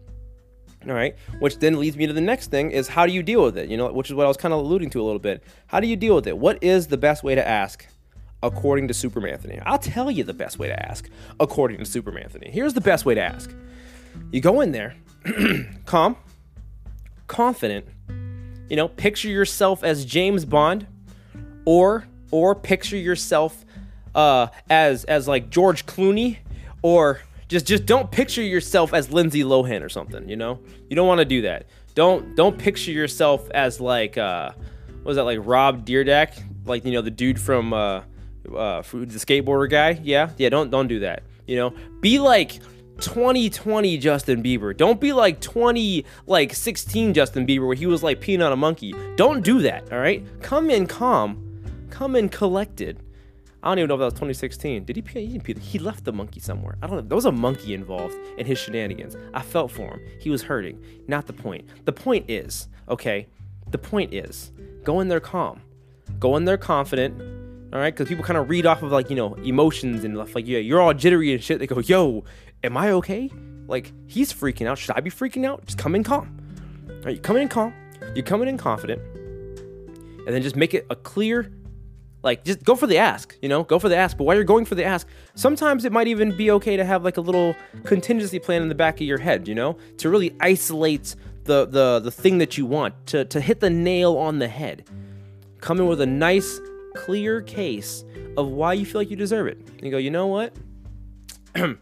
All 0.87 0.95
right. 0.95 1.17
Which 1.39 1.59
then 1.59 1.79
leads 1.79 1.97
me 1.97 2.07
to 2.07 2.13
the 2.13 2.21
next 2.21 2.51
thing 2.51 2.71
is 2.71 2.89
how 2.89 3.07
do 3.07 3.13
you 3.13 3.23
deal 3.23 3.43
with 3.43 3.57
it? 3.57 3.69
You 3.69 3.77
know, 3.77 3.93
which 3.93 4.11
is 4.11 4.15
what 4.15 4.25
I 4.25 4.29
was 4.29 4.37
kind 4.37 4.53
of 4.53 4.61
alluding 4.61 4.91
to 4.91 5.01
a 5.01 5.05
little 5.05 5.21
bit. 5.21 5.43
How 5.67 5.81
do 5.81 5.87
you 5.87 5.97
deal 5.97 6.15
with 6.15 6.27
it? 6.27 6.37
What 6.37 6.63
is 6.63 6.89
the 6.89 6.97
best 6.97 7.23
way 7.23 7.35
to 7.35 7.47
ask 7.47 7.87
according 8.43 8.89
to 8.89 8.95
Supermanthony? 8.95 9.63
I'll 9.65 9.79
tell 9.79 10.11
you 10.11 10.25
the 10.25 10.35
best 10.35 10.59
way 10.59 10.69
to 10.69 10.87
ask 10.89 11.09
according 11.39 11.79
to 11.79 11.85
Supermanthony. 11.85 12.51
Here's 12.51 12.75
the 12.75 12.81
best 12.81 13.05
way 13.05 13.15
to 13.15 13.23
ask. 13.23 13.55
You 14.31 14.41
go 14.41 14.61
in 14.61 14.73
there, 14.73 14.97
calm, 15.87 16.17
confident, 17.29 17.87
you 18.69 18.77
know, 18.77 18.89
picture 18.89 19.29
yourself 19.29 19.85
as 19.85 20.05
James 20.05 20.45
Bond 20.45 20.87
or 21.65 22.07
or 22.33 22.57
picture 22.57 22.97
yourself 22.97 23.65
uh, 24.17 24.49
as 24.69 25.05
as 25.05 25.29
like 25.29 25.51
George 25.51 25.87
Clooney, 25.87 26.39
or 26.83 27.21
just 27.47 27.67
just 27.67 27.87
don't 27.87 28.11
picture 28.11 28.43
yourself 28.43 28.93
as 28.93 29.13
Lindsay 29.13 29.45
Lohan 29.45 29.83
or 29.83 29.89
something. 29.89 30.29
You 30.29 30.37
know, 30.37 30.59
you 30.91 30.97
don't 30.97 31.07
want 31.07 31.21
to 31.21 31.25
do 31.25 31.43
that. 31.43 31.67
Don't 31.95 32.35
don't 32.35 32.59
picture 32.59 32.91
yourself 32.91 33.49
as 33.51 33.81
like 33.81 34.19
uh, 34.19 34.53
what 34.87 35.05
was 35.05 35.17
that 35.17 35.25
like 35.25 35.39
Rob 35.43 35.87
Dyrdek, 35.87 36.43
like 36.67 36.85
you 36.85 36.93
know 36.93 37.03
the 37.03 37.11
dude 37.11 37.41
from 37.41 37.73
uh, 37.73 38.03
uh, 38.47 38.83
the 38.83 39.19
skateboarder 39.19 39.71
guy. 39.71 40.01
Yeah, 40.03 40.31
yeah. 40.39 40.49
Don't 40.49 40.71
don't 40.71 40.89
do 40.89 41.01
that. 41.01 41.23
You 41.47 41.57
know, 41.57 41.75
be 42.01 42.19
like 42.19 42.61
2020 43.01 43.99
Justin 43.99 44.43
Bieber. 44.43 44.77
Don't 44.77 45.01
be 45.01 45.13
like 45.13 45.41
20 45.41 46.05
like 46.27 46.55
16 46.55 47.15
Justin 47.15 47.47
Bieber 47.47 47.67
where 47.67 47.77
he 47.77 47.87
was 47.87 48.03
like 48.03 48.21
peeing 48.21 48.45
on 48.45 48.53
a 48.53 48.57
monkey. 48.57 48.95
Don't 49.17 49.43
do 49.43 49.61
that, 49.61 49.93
all 49.93 49.99
right? 49.99 50.25
Come 50.41 50.71
in 50.71 50.87
calm 50.87 51.52
come 51.93 52.17
and 52.17 52.33
collected. 52.33 52.99
I 53.63 53.69
don't 53.69 53.79
even 53.79 53.89
know 53.89 53.95
if 53.95 53.99
that 54.01 54.05
was 54.07 54.15
2016. 54.15 54.85
Did 54.85 54.97
he? 54.97 55.41
He 55.61 55.79
left 55.79 56.05
the 56.05 56.13
monkey 56.13 56.41
somewhere. 56.41 56.77
I 56.83 56.89
don't 56.89 56.97
know. 56.97 57.03
There 57.03 57.15
was 57.15 57.27
a 57.27 57.33
monkey 57.33 57.75
involved 57.75 58.17
in 58.37 58.45
his 58.45 58.59
shenanigans. 58.59 59.17
I 59.35 59.43
felt 59.43 59.71
for 59.71 59.83
him. 59.83 60.01
He 60.19 60.31
was 60.31 60.43
hurting. 60.43 60.83
Not 61.07 61.27
the 61.27 61.33
point. 61.33 61.69
The 61.85 61.93
point 61.93 62.29
is, 62.29 62.69
okay, 62.89 63.29
the 63.71 63.79
point 63.79 64.13
is, 64.13 64.51
go 64.83 64.99
in 64.99 65.07
there 65.07 65.21
calm. 65.21 65.61
Go 66.19 66.37
in 66.37 66.45
there 66.45 66.57
confident. 66.57 67.21
All 67.73 67.79
right, 67.79 67.95
because 67.95 68.09
people 68.09 68.25
kind 68.25 68.37
of 68.37 68.51
read 68.51 68.67
off 68.67 68.83
of 68.83 68.91
like 68.91 69.09
you 69.09 69.17
know 69.17 69.35
emotions 69.35 70.03
and 70.03 70.17
like 70.17 70.47
yeah, 70.47 70.59
you're 70.59 70.81
all 70.81 70.93
jittery 70.93 71.33
and 71.33 71.43
shit. 71.43 71.59
They 71.61 71.67
go, 71.67 71.79
yo, 71.79 72.25
am 72.65 72.77
I 72.77 72.91
okay? 72.93 73.31
Like 73.69 73.93
he's 74.07 74.33
freaking 74.33 74.67
out. 74.67 74.79
Should 74.79 74.97
I 74.97 75.01
be 75.01 75.11
freaking 75.11 75.47
out? 75.47 75.65
Just 75.67 75.79
come 75.79 75.95
in 75.95 76.03
calm. 76.03 76.37
All 76.89 76.95
right, 77.05 77.15
you 77.15 77.21
come 77.21 77.37
in 77.37 77.49
calm. 77.49 77.73
You're 78.15 78.25
coming 78.25 78.49
in 78.49 78.59
confident, 78.59 79.01
and 80.27 80.29
then 80.29 80.43
just 80.43 80.57
make 80.57 80.75
it 80.75 80.85
a 80.91 80.97
clear 80.97 81.51
Like, 82.23 82.45
just 82.45 82.63
go 82.63 82.77
for 82.77 82.87
the 82.87 82.99
ask, 82.99 83.37
you 83.43 83.49
know, 83.49 83.65
go 83.65 83.79
for 83.79 83.89
the 83.89 83.97
ask. 83.97 84.17
But 84.17 84.25
while 84.25 84.37
you're 84.37 84.45
going 84.45 84.65
for 84.65 84.77
the 84.77 84.85
ask, 84.85 85.09
sometimes 85.35 85.85
it 85.85 85.91
might 85.91 86.07
even 86.07 86.37
be 86.37 86.51
okay 86.53 86.77
to 86.77 86.85
have 86.85 87.05
like 87.05 87.17
a 87.17 87.21
little 87.21 87.57
contingency 87.85 88.39
plan 88.39 88.63
in 88.63 88.69
the 88.69 88.75
back 88.75 89.01
of 89.01 89.07
your 89.07 89.19
head, 89.19 89.49
you 89.49 89.55
know, 89.55 89.77
to 89.99 90.09
really 90.09 90.35
isolate 90.41 91.17
the 91.45 91.67
the 91.67 91.99
the 91.99 92.11
thing 92.13 92.39
that 92.39 92.57
you 92.57 92.65
want, 92.65 92.95
to 93.09 93.25
to 93.25 93.41
hit 93.41 93.61
the 93.61 93.71
nail 93.71 94.17
on 94.17 94.39
the 94.39 94.49
head. 94.49 94.89
Come 95.61 95.81
in 95.81 95.87
with 95.87 96.01
a 96.01 96.07
nice, 96.07 96.61
clear 96.95 97.41
case 97.41 98.05
of 98.37 98.49
why 98.49 98.73
you 98.73 98.87
feel 98.87 99.01
like 99.01 99.11
you 99.11 99.17
deserve 99.17 99.47
it. 99.49 99.59
And 99.59 99.83
you 99.83 99.91
go, 99.91 99.99
you 99.99 100.11
know 100.11 100.27
what? 100.27 100.55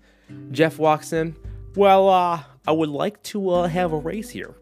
Jeff 0.53 0.79
walks 0.79 1.13
in. 1.13 1.37
Well, 1.77 2.09
uh, 2.09 2.43
I 2.67 2.73
would 2.73 2.89
like 2.89 3.23
to 3.25 3.51
uh, 3.51 3.69
have 3.69 3.93
a 3.93 3.97
raise 3.99 4.31
here. 4.31 4.55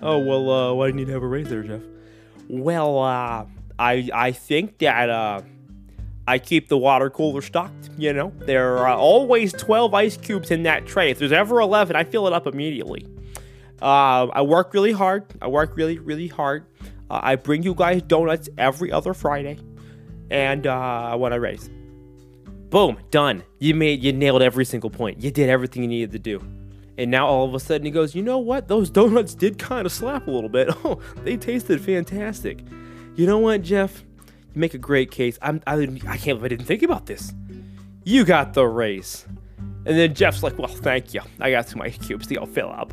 Oh 0.00 0.18
well, 0.18 0.50
uh, 0.50 0.74
why 0.74 0.86
do 0.86 0.92
you 0.92 0.94
need 0.94 1.06
to 1.06 1.12
have 1.12 1.22
a 1.22 1.26
raise 1.26 1.48
there, 1.48 1.62
Jeff? 1.62 1.82
Well, 2.48 2.98
uh, 2.98 3.46
I 3.78 4.08
I 4.12 4.32
think 4.32 4.78
that 4.78 5.10
uh, 5.10 5.42
I 6.26 6.38
keep 6.38 6.68
the 6.68 6.78
water 6.78 7.10
cooler 7.10 7.42
stocked. 7.42 7.90
You 7.98 8.12
know, 8.12 8.32
there 8.38 8.78
are 8.78 8.88
always 8.88 9.52
twelve 9.52 9.94
ice 9.94 10.16
cubes 10.16 10.50
in 10.50 10.62
that 10.64 10.86
tray. 10.86 11.10
If 11.10 11.18
there's 11.18 11.32
ever 11.32 11.60
eleven, 11.60 11.96
I 11.96 12.04
fill 12.04 12.26
it 12.26 12.32
up 12.32 12.46
immediately. 12.46 13.06
Uh, 13.82 14.28
I 14.32 14.42
work 14.42 14.72
really 14.74 14.92
hard. 14.92 15.24
I 15.42 15.48
work 15.48 15.76
really 15.76 15.98
really 15.98 16.28
hard. 16.28 16.66
Uh, 17.10 17.20
I 17.22 17.36
bring 17.36 17.62
you 17.62 17.74
guys 17.74 18.02
donuts 18.02 18.48
every 18.56 18.90
other 18.90 19.14
Friday, 19.14 19.58
and 20.30 20.66
uh, 20.66 20.72
I 20.72 21.14
want 21.16 21.38
raise. 21.40 21.70
Boom, 22.70 22.98
done. 23.10 23.44
You 23.60 23.74
made 23.74 24.02
you 24.02 24.12
nailed 24.12 24.42
every 24.42 24.64
single 24.64 24.90
point. 24.90 25.22
You 25.22 25.30
did 25.30 25.48
everything 25.48 25.82
you 25.82 25.88
needed 25.88 26.12
to 26.12 26.18
do. 26.18 26.44
And 26.96 27.10
now 27.10 27.26
all 27.26 27.44
of 27.46 27.54
a 27.54 27.60
sudden 27.60 27.84
he 27.84 27.90
goes, 27.90 28.14
you 28.14 28.22
know 28.22 28.38
what? 28.38 28.68
Those 28.68 28.90
donuts 28.90 29.34
did 29.34 29.58
kind 29.58 29.86
of 29.86 29.92
slap 29.92 30.26
a 30.26 30.30
little 30.30 30.48
bit. 30.48 30.68
Oh, 30.84 31.00
they 31.22 31.36
tasted 31.36 31.80
fantastic. 31.80 32.60
You 33.16 33.26
know 33.26 33.38
what, 33.38 33.62
Jeff? 33.62 34.02
You 34.54 34.60
make 34.60 34.74
a 34.74 34.78
great 34.78 35.10
case. 35.10 35.38
I'm, 35.40 35.62
I, 35.66 35.74
I 35.74 36.16
can't 36.16 36.38
believe 36.38 36.44
I 36.44 36.48
didn't 36.48 36.66
think 36.66 36.82
about 36.82 37.06
this. 37.06 37.32
You 38.04 38.24
got 38.24 38.54
the 38.54 38.66
race. 38.66 39.24
And 39.58 39.98
then 39.98 40.14
Jeff's 40.14 40.42
like, 40.42 40.58
well, 40.58 40.68
thank 40.68 41.14
you. 41.14 41.20
I 41.40 41.50
got 41.50 41.68
some 41.68 41.78
my 41.78 41.90
cubes. 41.90 42.26
They'll 42.26 42.46
fill 42.46 42.70
up 42.70 42.92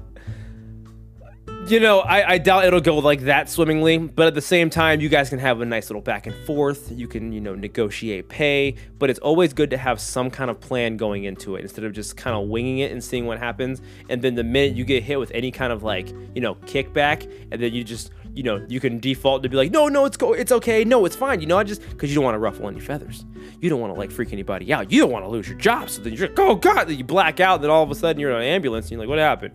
you 1.67 1.79
know, 1.79 1.99
I, 1.99 2.31
I, 2.31 2.37
doubt 2.39 2.65
it'll 2.65 2.81
go 2.81 2.97
like 2.97 3.21
that 3.21 3.47
swimmingly, 3.47 3.97
but 3.97 4.27
at 4.27 4.33
the 4.33 4.41
same 4.41 4.69
time, 4.69 4.99
you 4.99 5.09
guys 5.09 5.29
can 5.29 5.37
have 5.37 5.61
a 5.61 5.65
nice 5.65 5.89
little 5.89 6.01
back 6.01 6.25
and 6.25 6.35
forth. 6.45 6.91
You 6.91 7.07
can, 7.07 7.31
you 7.31 7.39
know, 7.39 7.53
negotiate 7.53 8.29
pay, 8.29 8.75
but 8.97 9.09
it's 9.09 9.19
always 9.19 9.53
good 9.53 9.69
to 9.69 9.77
have 9.77 10.01
some 10.01 10.31
kind 10.31 10.49
of 10.49 10.59
plan 10.59 10.97
going 10.97 11.25
into 11.25 11.55
it 11.55 11.61
instead 11.61 11.85
of 11.85 11.93
just 11.93 12.17
kind 12.17 12.35
of 12.35 12.49
winging 12.49 12.79
it 12.79 12.91
and 12.91 13.03
seeing 13.03 13.25
what 13.25 13.37
happens. 13.37 13.81
And 14.09 14.21
then 14.21 14.35
the 14.35 14.43
minute 14.43 14.75
you 14.75 14.83
get 14.83 15.03
hit 15.03 15.19
with 15.19 15.31
any 15.33 15.51
kind 15.51 15.71
of 15.71 15.83
like, 15.83 16.09
you 16.33 16.41
know, 16.41 16.55
kickback, 16.55 17.31
and 17.51 17.61
then 17.61 17.73
you 17.73 17.83
just, 17.83 18.11
you 18.33 18.43
know, 18.43 18.65
you 18.69 18.79
can 18.79 18.99
default 18.99 19.43
to 19.43 19.49
be 19.49 19.57
like, 19.57 19.71
no, 19.71 19.87
no, 19.87 20.05
it's 20.05 20.15
go, 20.15 20.33
it's 20.33 20.51
okay, 20.51 20.83
no, 20.85 21.05
it's 21.05 21.15
fine. 21.15 21.41
You 21.41 21.47
know, 21.47 21.57
I 21.57 21.63
just 21.63 21.81
because 21.89 22.09
you 22.09 22.15
don't 22.15 22.23
want 22.23 22.35
to 22.35 22.39
ruffle 22.39 22.67
any 22.67 22.79
feathers. 22.79 23.25
You 23.59 23.69
don't 23.69 23.81
want 23.81 23.93
to 23.93 23.99
like 23.99 24.11
freak 24.11 24.31
anybody 24.31 24.71
out. 24.71 24.91
You 24.91 25.01
don't 25.01 25.11
want 25.11 25.25
to 25.25 25.29
lose 25.29 25.47
your 25.47 25.57
job. 25.57 25.89
So 25.89 26.01
then 26.01 26.13
you're 26.13 26.27
like, 26.29 26.39
oh 26.39 26.55
god, 26.55 26.85
then 26.85 26.97
you 26.97 27.03
black 27.03 27.39
out. 27.39 27.55
And 27.55 27.65
then 27.65 27.71
all 27.71 27.83
of 27.83 27.91
a 27.91 27.95
sudden 27.95 28.19
you're 28.19 28.31
in 28.31 28.37
an 28.37 28.43
ambulance 28.43 28.85
and 28.85 28.91
you're 28.91 29.01
like, 29.01 29.09
what 29.09 29.19
happened? 29.19 29.53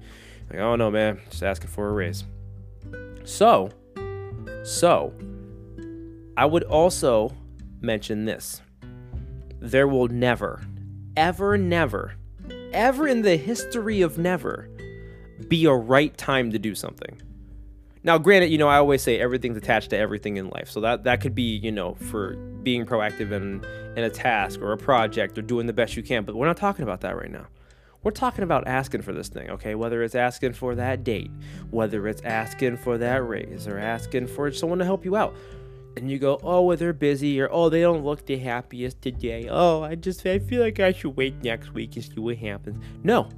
Like, 0.51 0.61
oh 0.61 0.77
no, 0.77 0.91
man, 0.91 1.21
just 1.31 1.43
asking 1.43 1.71
for 1.71 1.89
a 1.89 1.93
raise. 1.93 2.25
So, 3.25 3.71
so, 4.63 5.13
I 6.37 6.45
would 6.45 6.65
also 6.65 7.33
mention 7.81 8.27
this. 8.27 8.61
There 9.59 9.89
will 9.89 10.09
never, 10.09 10.63
ever, 11.17 11.57
never, 11.57 12.15
ever 12.73 13.09
in 13.09 13.23
the 13.23 13.37
history 13.37 14.03
of 14.03 14.19
never 14.19 14.69
be 15.49 15.65
a 15.65 15.73
right 15.73 16.17
time 16.17 16.53
to 16.53 16.59
do 16.59 16.75
something. 16.75 17.21
Now, 18.07 18.19
granted, 18.19 18.51
you 18.51 18.59
know, 18.59 18.69
I 18.69 18.77
always 18.77 19.03
say 19.03 19.19
everything's 19.19 19.57
attached 19.57 19.91
to 19.91 19.99
everything 19.99 20.37
in 20.37 20.49
life. 20.51 20.71
So 20.71 20.81
that 20.81 21.03
that 21.05 21.21
could 21.21 21.35
be, 21.35 21.57
you 21.57 21.73
know, 21.73 21.95
for 21.95 22.37
being 22.63 22.87
proactive 22.87 23.33
in 23.33 23.65
in 23.97 24.05
a 24.05 24.11
task 24.11 24.61
or 24.63 24.71
a 24.71 24.79
project 24.79 25.37
or 25.37 25.43
doing 25.43 25.67
the 25.67 25.73
best 25.73 25.97
you 25.97 26.05
can. 26.05 26.25
But 26.25 26.37
we're 26.37 26.47
not 26.47 26.57
talking 26.57 26.85
about 26.85 27.01
that 27.01 27.17
right 27.17 27.31
now. 27.31 27.49
We're 28.05 28.13
talking 28.13 28.45
about 28.45 28.69
asking 28.69 29.03
for 29.03 29.13
this 29.13 29.29
thing, 29.29 29.51
okay? 29.51 29.75
Whether 29.75 30.05
it's 30.05 30.15
asking 30.15 30.53
for 30.53 30.77
that 30.77 31.03
date, 31.03 31.33
whether 31.73 32.07
it's 32.07 32.23
asking 32.23 32.77
for 32.77 32.97
that 32.99 33.27
raise, 33.27 33.67
or 33.67 33.77
asking 33.77 34.29
for 34.29 34.53
someone 34.53 34.79
to 34.79 34.85
help 34.85 35.05
you 35.05 35.17
out. 35.17 35.35
And 35.97 36.09
you 36.09 36.21
go, 36.21 36.39
oh, 36.45 36.63
well, 36.63 36.77
they're 36.77 36.93
busy, 36.93 37.41
or 37.41 37.49
oh, 37.51 37.69
they 37.71 37.81
don't 37.81 38.05
look 38.05 38.25
the 38.25 38.39
happiest 38.39 39.03
today. 39.03 39.49
Oh, 39.51 39.83
I 39.83 39.97
just 39.97 40.25
I 40.25 40.39
feel 40.39 40.63
like 40.63 40.79
I 40.79 40.93
should 40.93 41.17
wait 41.17 41.43
next 41.43 41.75
week 41.75 41.97
and 41.97 42.05
see 42.05 42.21
what 42.21 42.37
happens. 42.37 42.81
No. 43.03 43.29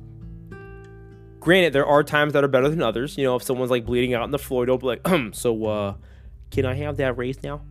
Granted, 1.49 1.73
there 1.73 1.87
are 1.87 2.05
times 2.05 2.35
that 2.35 2.45
are 2.45 2.49
better 2.49 2.69
than 2.69 2.83
others. 2.83 3.17
You 3.17 3.25
know, 3.25 3.37
if 3.37 3.43
someone's 3.43 3.71
like 3.71 3.87
bleeding 3.87 4.13
out 4.13 4.21
on 4.21 4.33
the 4.33 4.39
floor, 4.39 4.67
don't 4.67 4.83
be 4.83 4.87
like, 4.87 5.09
so 5.33 5.65
uh, 5.65 5.95
can 6.51 6.67
I 6.67 6.75
have 6.75 6.99
that 6.99 7.17
raise 7.17 7.43
now? 7.43 7.63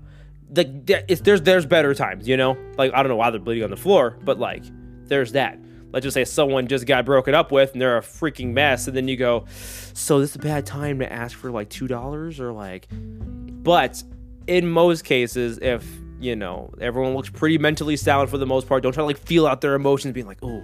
Like, 0.49 0.87
there's 0.87 1.43
there's 1.43 1.67
better 1.67 1.93
times, 1.93 2.27
you 2.27 2.37
know. 2.37 2.57
Like 2.75 2.91
I 2.95 3.03
don't 3.03 3.09
know 3.09 3.17
why 3.17 3.29
they're 3.29 3.39
bleeding 3.39 3.63
on 3.63 3.69
the 3.69 3.77
floor, 3.77 4.17
but 4.23 4.39
like, 4.39 4.63
there's 5.03 5.33
that 5.33 5.59
let's 5.91 6.03
just 6.03 6.15
say 6.15 6.25
someone 6.25 6.65
just 6.65 6.87
got 6.87 7.05
broken 7.05 7.35
up 7.35 7.51
with 7.51 7.73
and 7.73 7.81
they're 7.81 7.97
a 7.97 8.01
freaking 8.01 8.51
mess 8.51 8.87
and 8.87 8.97
then 8.97 9.07
you 9.07 9.15
go 9.15 9.45
so 9.93 10.19
this 10.19 10.31
is 10.31 10.35
a 10.37 10.39
bad 10.39 10.65
time 10.65 10.97
to 10.99 11.09
ask 11.13 11.37
for 11.37 11.49
like 11.49 11.69
two 11.69 11.87
dollars 11.87 12.41
or 12.41 12.51
like 12.51 12.87
but 12.91 14.03
in 14.47 14.67
most 14.67 15.05
cases 15.05 15.59
if 15.59 15.87
you 16.19 16.35
know 16.35 16.69
everyone 16.81 17.13
looks 17.13 17.29
pretty 17.29 17.57
mentally 17.57 17.95
sound 17.95 18.29
for 18.29 18.37
the 18.37 18.45
most 18.45 18.67
part 18.67 18.83
don't 18.83 18.91
try 18.91 19.01
to 19.01 19.05
like 19.05 19.17
feel 19.17 19.47
out 19.47 19.61
their 19.61 19.75
emotions 19.75 20.13
being 20.13 20.27
like 20.27 20.39
oh 20.41 20.61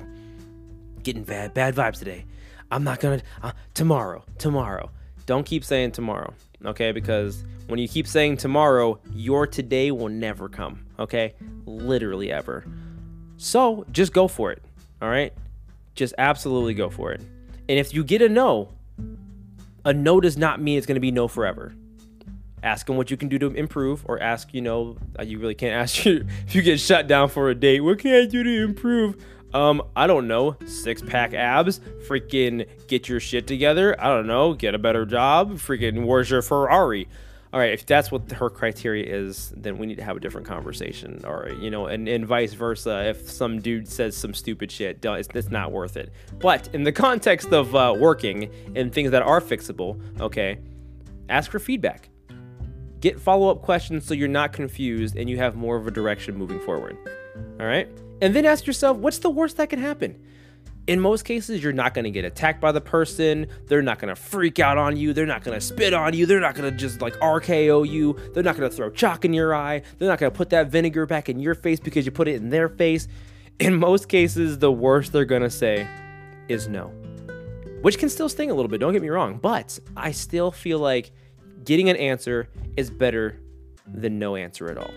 getting 1.03 1.23
bad 1.23 1.53
bad 1.53 1.73
vibes 1.73 1.99
today 1.99 2.25
i'm 2.73 2.83
not 2.83 2.99
gonna 2.99 3.21
uh, 3.41 3.51
tomorrow 3.73 4.23
tomorrow 4.37 4.89
don't 5.25 5.45
keep 5.45 5.63
saying 5.63 5.91
tomorrow 5.91 6.33
okay 6.65 6.91
because 6.91 7.43
when 7.67 7.79
you 7.79 7.87
keep 7.87 8.07
saying 8.07 8.35
tomorrow 8.35 8.99
your 9.13 9.47
today 9.47 9.91
will 9.91 10.09
never 10.09 10.49
come 10.49 10.85
okay 10.99 11.33
literally 11.65 12.31
ever 12.31 12.65
so 13.37 13.85
just 13.91 14.13
go 14.13 14.27
for 14.27 14.51
it 14.51 14.61
all 15.03 15.09
right? 15.09 15.33
Just 15.95 16.13
absolutely 16.17 16.73
go 16.73 16.89
for 16.89 17.11
it. 17.11 17.21
And 17.67 17.77
if 17.77 17.93
you 17.93 18.05
get 18.05 18.21
a 18.21 18.29
no, 18.29 18.69
a 19.83 19.93
no 19.93 20.21
does 20.21 20.37
not 20.37 20.61
mean 20.61 20.77
it's 20.77 20.87
to 20.87 20.99
be 20.99 21.11
no 21.11 21.27
forever. 21.27 21.73
Ask 22.63 22.87
them 22.87 22.95
what 22.95 23.11
you 23.11 23.17
can 23.17 23.27
do 23.27 23.37
to 23.39 23.47
improve, 23.47 24.05
or 24.05 24.21
ask, 24.21 24.53
you 24.53 24.61
know, 24.61 24.95
uh, 25.19 25.23
you 25.23 25.39
really 25.39 25.55
can't 25.55 25.73
ask 25.81 26.05
you 26.05 26.25
if 26.47 26.55
you 26.55 26.61
get 26.61 26.79
shut 26.79 27.07
down 27.07 27.27
for 27.27 27.49
a 27.49 27.55
date. 27.55 27.81
What 27.81 27.99
can 27.99 28.13
I 28.15 28.25
do 28.25 28.43
to 28.43 28.63
improve? 28.63 29.21
Um, 29.53 29.83
I 29.95 30.07
don't 30.07 30.27
know. 30.27 30.57
Six 30.65 31.01
pack 31.01 31.33
abs. 31.33 31.79
Freaking 32.07 32.67
get 32.87 33.07
your 33.07 33.19
shit 33.19 33.47
together. 33.47 33.99
I 34.01 34.07
don't 34.07 34.27
know. 34.27 34.53
Get 34.53 34.73
a 34.73 34.79
better 34.79 35.05
job. 35.05 35.53
Freaking 35.53 36.05
where's 36.05 36.29
your 36.29 36.41
Ferrari? 36.41 37.07
all 37.53 37.59
right, 37.59 37.71
if 37.71 37.85
that's 37.85 38.11
what 38.11 38.31
her 38.31 38.49
criteria 38.49 39.05
is, 39.05 39.53
then 39.55 39.77
we 39.77 39.85
need 39.85 39.97
to 39.97 40.03
have 40.03 40.17
a 40.17 40.19
different 40.19 40.47
conversation. 40.47 41.21
Or, 41.23 41.51
you 41.61 41.69
know, 41.69 41.85
and, 41.85 42.07
and 42.09 42.25
vice 42.25 42.53
versa. 42.53 43.07
If 43.09 43.29
some 43.29 43.61
dude 43.61 43.87
says 43.87 44.17
some 44.17 44.33
stupid 44.33 44.71
shit, 44.71 45.05
it's, 45.05 45.29
it's 45.35 45.51
not 45.51 45.71
worth 45.71 45.95
it. 45.95 46.11
But 46.39 46.67
in 46.73 46.83
the 46.83 46.91
context 46.91 47.53
of 47.53 47.75
uh, 47.75 47.93
working 47.95 48.49
and 48.75 48.91
things 48.91 49.11
that 49.11 49.21
are 49.21 49.39
fixable, 49.39 50.01
okay, 50.19 50.57
ask 51.29 51.51
for 51.51 51.59
feedback. 51.59 52.09
Get 53.01 53.19
follow 53.19 53.51
up 53.51 53.61
questions 53.61 54.03
so 54.03 54.15
you're 54.15 54.27
not 54.27 54.51
confused 54.51 55.15
and 55.15 55.29
you 55.29 55.37
have 55.37 55.55
more 55.55 55.75
of 55.75 55.85
a 55.85 55.91
direction 55.91 56.35
moving 56.35 56.59
forward. 56.61 56.97
All 57.59 57.67
right? 57.67 57.87
And 58.21 58.35
then 58.35 58.45
ask 58.45 58.65
yourself, 58.65 58.97
what's 58.97 59.19
the 59.19 59.29
worst 59.29 59.57
that 59.57 59.69
can 59.69 59.79
happen? 59.79 60.19
in 60.85 60.99
most 60.99 61.23
cases, 61.23 61.63
you're 61.63 61.71
not 61.71 61.93
going 61.93 62.03
to 62.03 62.11
get 62.11 62.25
attacked 62.25 62.59
by 62.59 62.71
the 62.71 62.81
person. 62.81 63.47
They're 63.67 63.81
not 63.81 63.99
going 63.99 64.13
to 64.13 64.21
freak 64.21 64.59
out 64.59 64.77
on 64.77 64.97
you. 64.97 65.13
They're 65.13 65.25
not 65.25 65.43
going 65.43 65.57
to 65.57 65.65
spit 65.65 65.93
on 65.93 66.13
you. 66.13 66.25
They're 66.25 66.41
not 66.41 66.55
going 66.55 66.69
to 66.69 66.77
just 66.77 67.01
like 67.01 67.17
RKO 67.19 67.87
you. 67.87 68.17
They're 68.33 68.43
not 68.43 68.57
going 68.57 68.69
to 68.69 68.75
throw 68.75 68.89
chalk 68.89 69.23
in 69.23 69.33
your 69.33 69.55
eye. 69.55 69.81
They're 69.97 70.09
not 70.09 70.19
going 70.19 70.31
to 70.31 70.37
put 70.37 70.49
that 70.49 70.69
vinegar 70.69 71.05
back 71.05 71.29
in 71.29 71.39
your 71.39 71.55
face 71.55 71.79
because 71.79 72.05
you 72.05 72.11
put 72.11 72.27
it 72.27 72.35
in 72.35 72.49
their 72.49 72.67
face. 72.67 73.07
In 73.59 73.77
most 73.77 74.09
cases, 74.09 74.59
the 74.59 74.71
worst 74.71 75.13
they're 75.13 75.25
going 75.25 75.41
to 75.41 75.49
say 75.49 75.87
is 76.49 76.67
no, 76.67 76.87
which 77.81 77.97
can 77.97 78.09
still 78.09 78.27
sting 78.27 78.51
a 78.51 78.53
little 78.53 78.69
bit. 78.69 78.79
Don't 78.79 78.91
get 78.91 79.01
me 79.01 79.09
wrong. 79.09 79.37
But 79.37 79.79
I 79.95 80.11
still 80.11 80.51
feel 80.51 80.79
like 80.79 81.11
getting 81.63 81.89
an 81.89 81.95
answer 81.95 82.49
is 82.75 82.89
better 82.89 83.39
than 83.87 84.19
no 84.19 84.35
answer 84.35 84.69
at 84.69 84.77
all. 84.77 84.91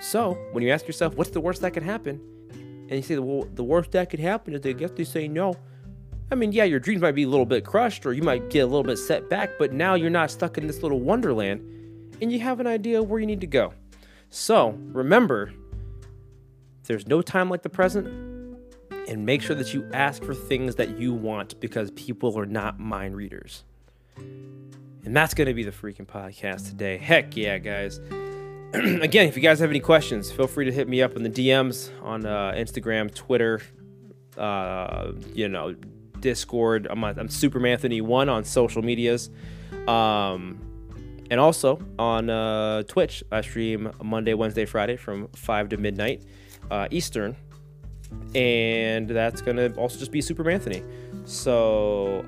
So 0.00 0.34
when 0.52 0.62
you 0.62 0.70
ask 0.70 0.86
yourself, 0.86 1.16
what's 1.16 1.30
the 1.30 1.40
worst 1.40 1.60
that 1.62 1.72
could 1.72 1.82
happen? 1.82 2.20
and 2.88 2.96
you 2.96 3.02
say, 3.02 3.18
well, 3.18 3.46
the 3.54 3.64
worst 3.64 3.92
that 3.92 4.08
could 4.08 4.20
happen 4.20 4.54
is 4.54 4.62
they 4.62 4.72
get 4.72 4.96
to 4.96 5.04
say 5.04 5.28
no. 5.28 5.54
I 6.30 6.34
mean, 6.34 6.52
yeah, 6.52 6.64
your 6.64 6.80
dreams 6.80 7.02
might 7.02 7.14
be 7.14 7.24
a 7.24 7.28
little 7.28 7.46
bit 7.46 7.64
crushed 7.64 8.06
or 8.06 8.12
you 8.12 8.22
might 8.22 8.50
get 8.50 8.60
a 8.60 8.66
little 8.66 8.82
bit 8.82 8.96
set 8.96 9.28
back, 9.28 9.50
but 9.58 9.72
now 9.72 9.94
you're 9.94 10.10
not 10.10 10.30
stuck 10.30 10.56
in 10.58 10.66
this 10.66 10.82
little 10.82 11.00
wonderland 11.00 11.60
and 12.20 12.32
you 12.32 12.40
have 12.40 12.60
an 12.60 12.66
idea 12.66 13.02
where 13.02 13.20
you 13.20 13.26
need 13.26 13.42
to 13.42 13.46
go. 13.46 13.74
So 14.30 14.70
remember, 14.92 15.52
there's 16.84 17.06
no 17.06 17.20
time 17.22 17.50
like 17.50 17.62
the 17.62 17.68
present, 17.68 18.06
and 19.06 19.24
make 19.24 19.40
sure 19.40 19.56
that 19.56 19.72
you 19.72 19.88
ask 19.94 20.22
for 20.22 20.34
things 20.34 20.74
that 20.74 20.98
you 20.98 21.14
want 21.14 21.58
because 21.60 21.90
people 21.92 22.38
are 22.38 22.44
not 22.44 22.78
mind 22.78 23.16
readers. 23.16 23.64
And 24.16 25.16
that's 25.16 25.32
going 25.32 25.46
to 25.46 25.54
be 25.54 25.62
the 25.62 25.70
freaking 25.70 26.06
podcast 26.06 26.68
today. 26.68 26.98
Heck 26.98 27.34
yeah, 27.34 27.56
guys. 27.56 28.00
again, 28.74 29.26
if 29.26 29.34
you 29.34 29.42
guys 29.42 29.60
have 29.60 29.70
any 29.70 29.80
questions, 29.80 30.30
feel 30.30 30.46
free 30.46 30.66
to 30.66 30.72
hit 30.72 30.88
me 30.88 31.00
up 31.00 31.16
in 31.16 31.22
the 31.22 31.30
DMs 31.30 31.90
on 32.02 32.26
uh, 32.26 32.52
Instagram, 32.52 33.12
Twitter, 33.14 33.62
uh, 34.36 35.12
you 35.32 35.48
know, 35.48 35.74
Discord. 36.20 36.86
I'm, 36.90 37.02
I'm 37.02 37.28
Supermanthony 37.28 38.02
one 38.02 38.28
on 38.28 38.44
social 38.44 38.82
medias. 38.82 39.30
Um, 39.86 40.60
and 41.30 41.40
also 41.40 41.80
on 41.98 42.28
uh, 42.28 42.82
Twitch, 42.82 43.22
I 43.32 43.40
stream 43.40 43.90
Monday, 44.02 44.34
Wednesday, 44.34 44.66
Friday 44.66 44.96
from 44.96 45.28
5 45.28 45.70
to 45.70 45.76
midnight 45.78 46.22
uh, 46.70 46.88
Eastern. 46.90 47.36
And 48.34 49.08
that's 49.08 49.40
to 49.56 49.74
also 49.76 49.98
just 49.98 50.12
be 50.12 50.20
Super 50.20 50.50
Anthony. 50.50 50.82
So, 51.24 52.24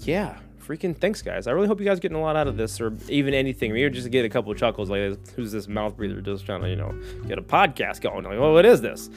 yeah, 0.00 0.38
freaking 0.66 0.96
thanks, 0.96 1.22
guys. 1.22 1.46
I 1.46 1.52
really 1.52 1.68
hope 1.68 1.78
you 1.78 1.86
guys 1.86 2.00
getting 2.00 2.16
a 2.16 2.20
lot 2.20 2.36
out 2.36 2.48
of 2.48 2.56
this 2.56 2.80
or 2.80 2.92
even 3.08 3.34
anything. 3.34 3.72
Maybe 3.72 3.88
just 3.90 4.10
get 4.10 4.24
a 4.24 4.28
couple 4.28 4.50
of 4.52 4.58
chuckles 4.58 4.90
like, 4.90 5.16
who's 5.34 5.52
this 5.52 5.68
mouth 5.68 5.96
breather 5.96 6.20
just 6.20 6.46
trying 6.46 6.62
to, 6.62 6.68
you 6.68 6.76
know, 6.76 6.94
get 7.26 7.38
a 7.38 7.42
podcast 7.42 8.00
going? 8.00 8.24
Like, 8.24 8.38
well, 8.38 8.52
what 8.52 8.66
is 8.66 8.80
this? 8.80 9.10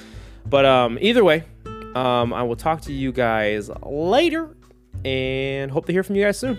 But 0.45 0.65
um, 0.65 0.97
either 1.01 1.23
way, 1.23 1.43
um, 1.95 2.33
I 2.33 2.43
will 2.43 2.55
talk 2.55 2.81
to 2.81 2.93
you 2.93 3.11
guys 3.11 3.69
later 3.83 4.55
and 5.05 5.71
hope 5.71 5.85
to 5.87 5.91
hear 5.91 6.03
from 6.03 6.15
you 6.15 6.23
guys 6.23 6.37
soon. 6.39 6.57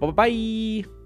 Bye 0.00 0.10
bye. 0.10 0.99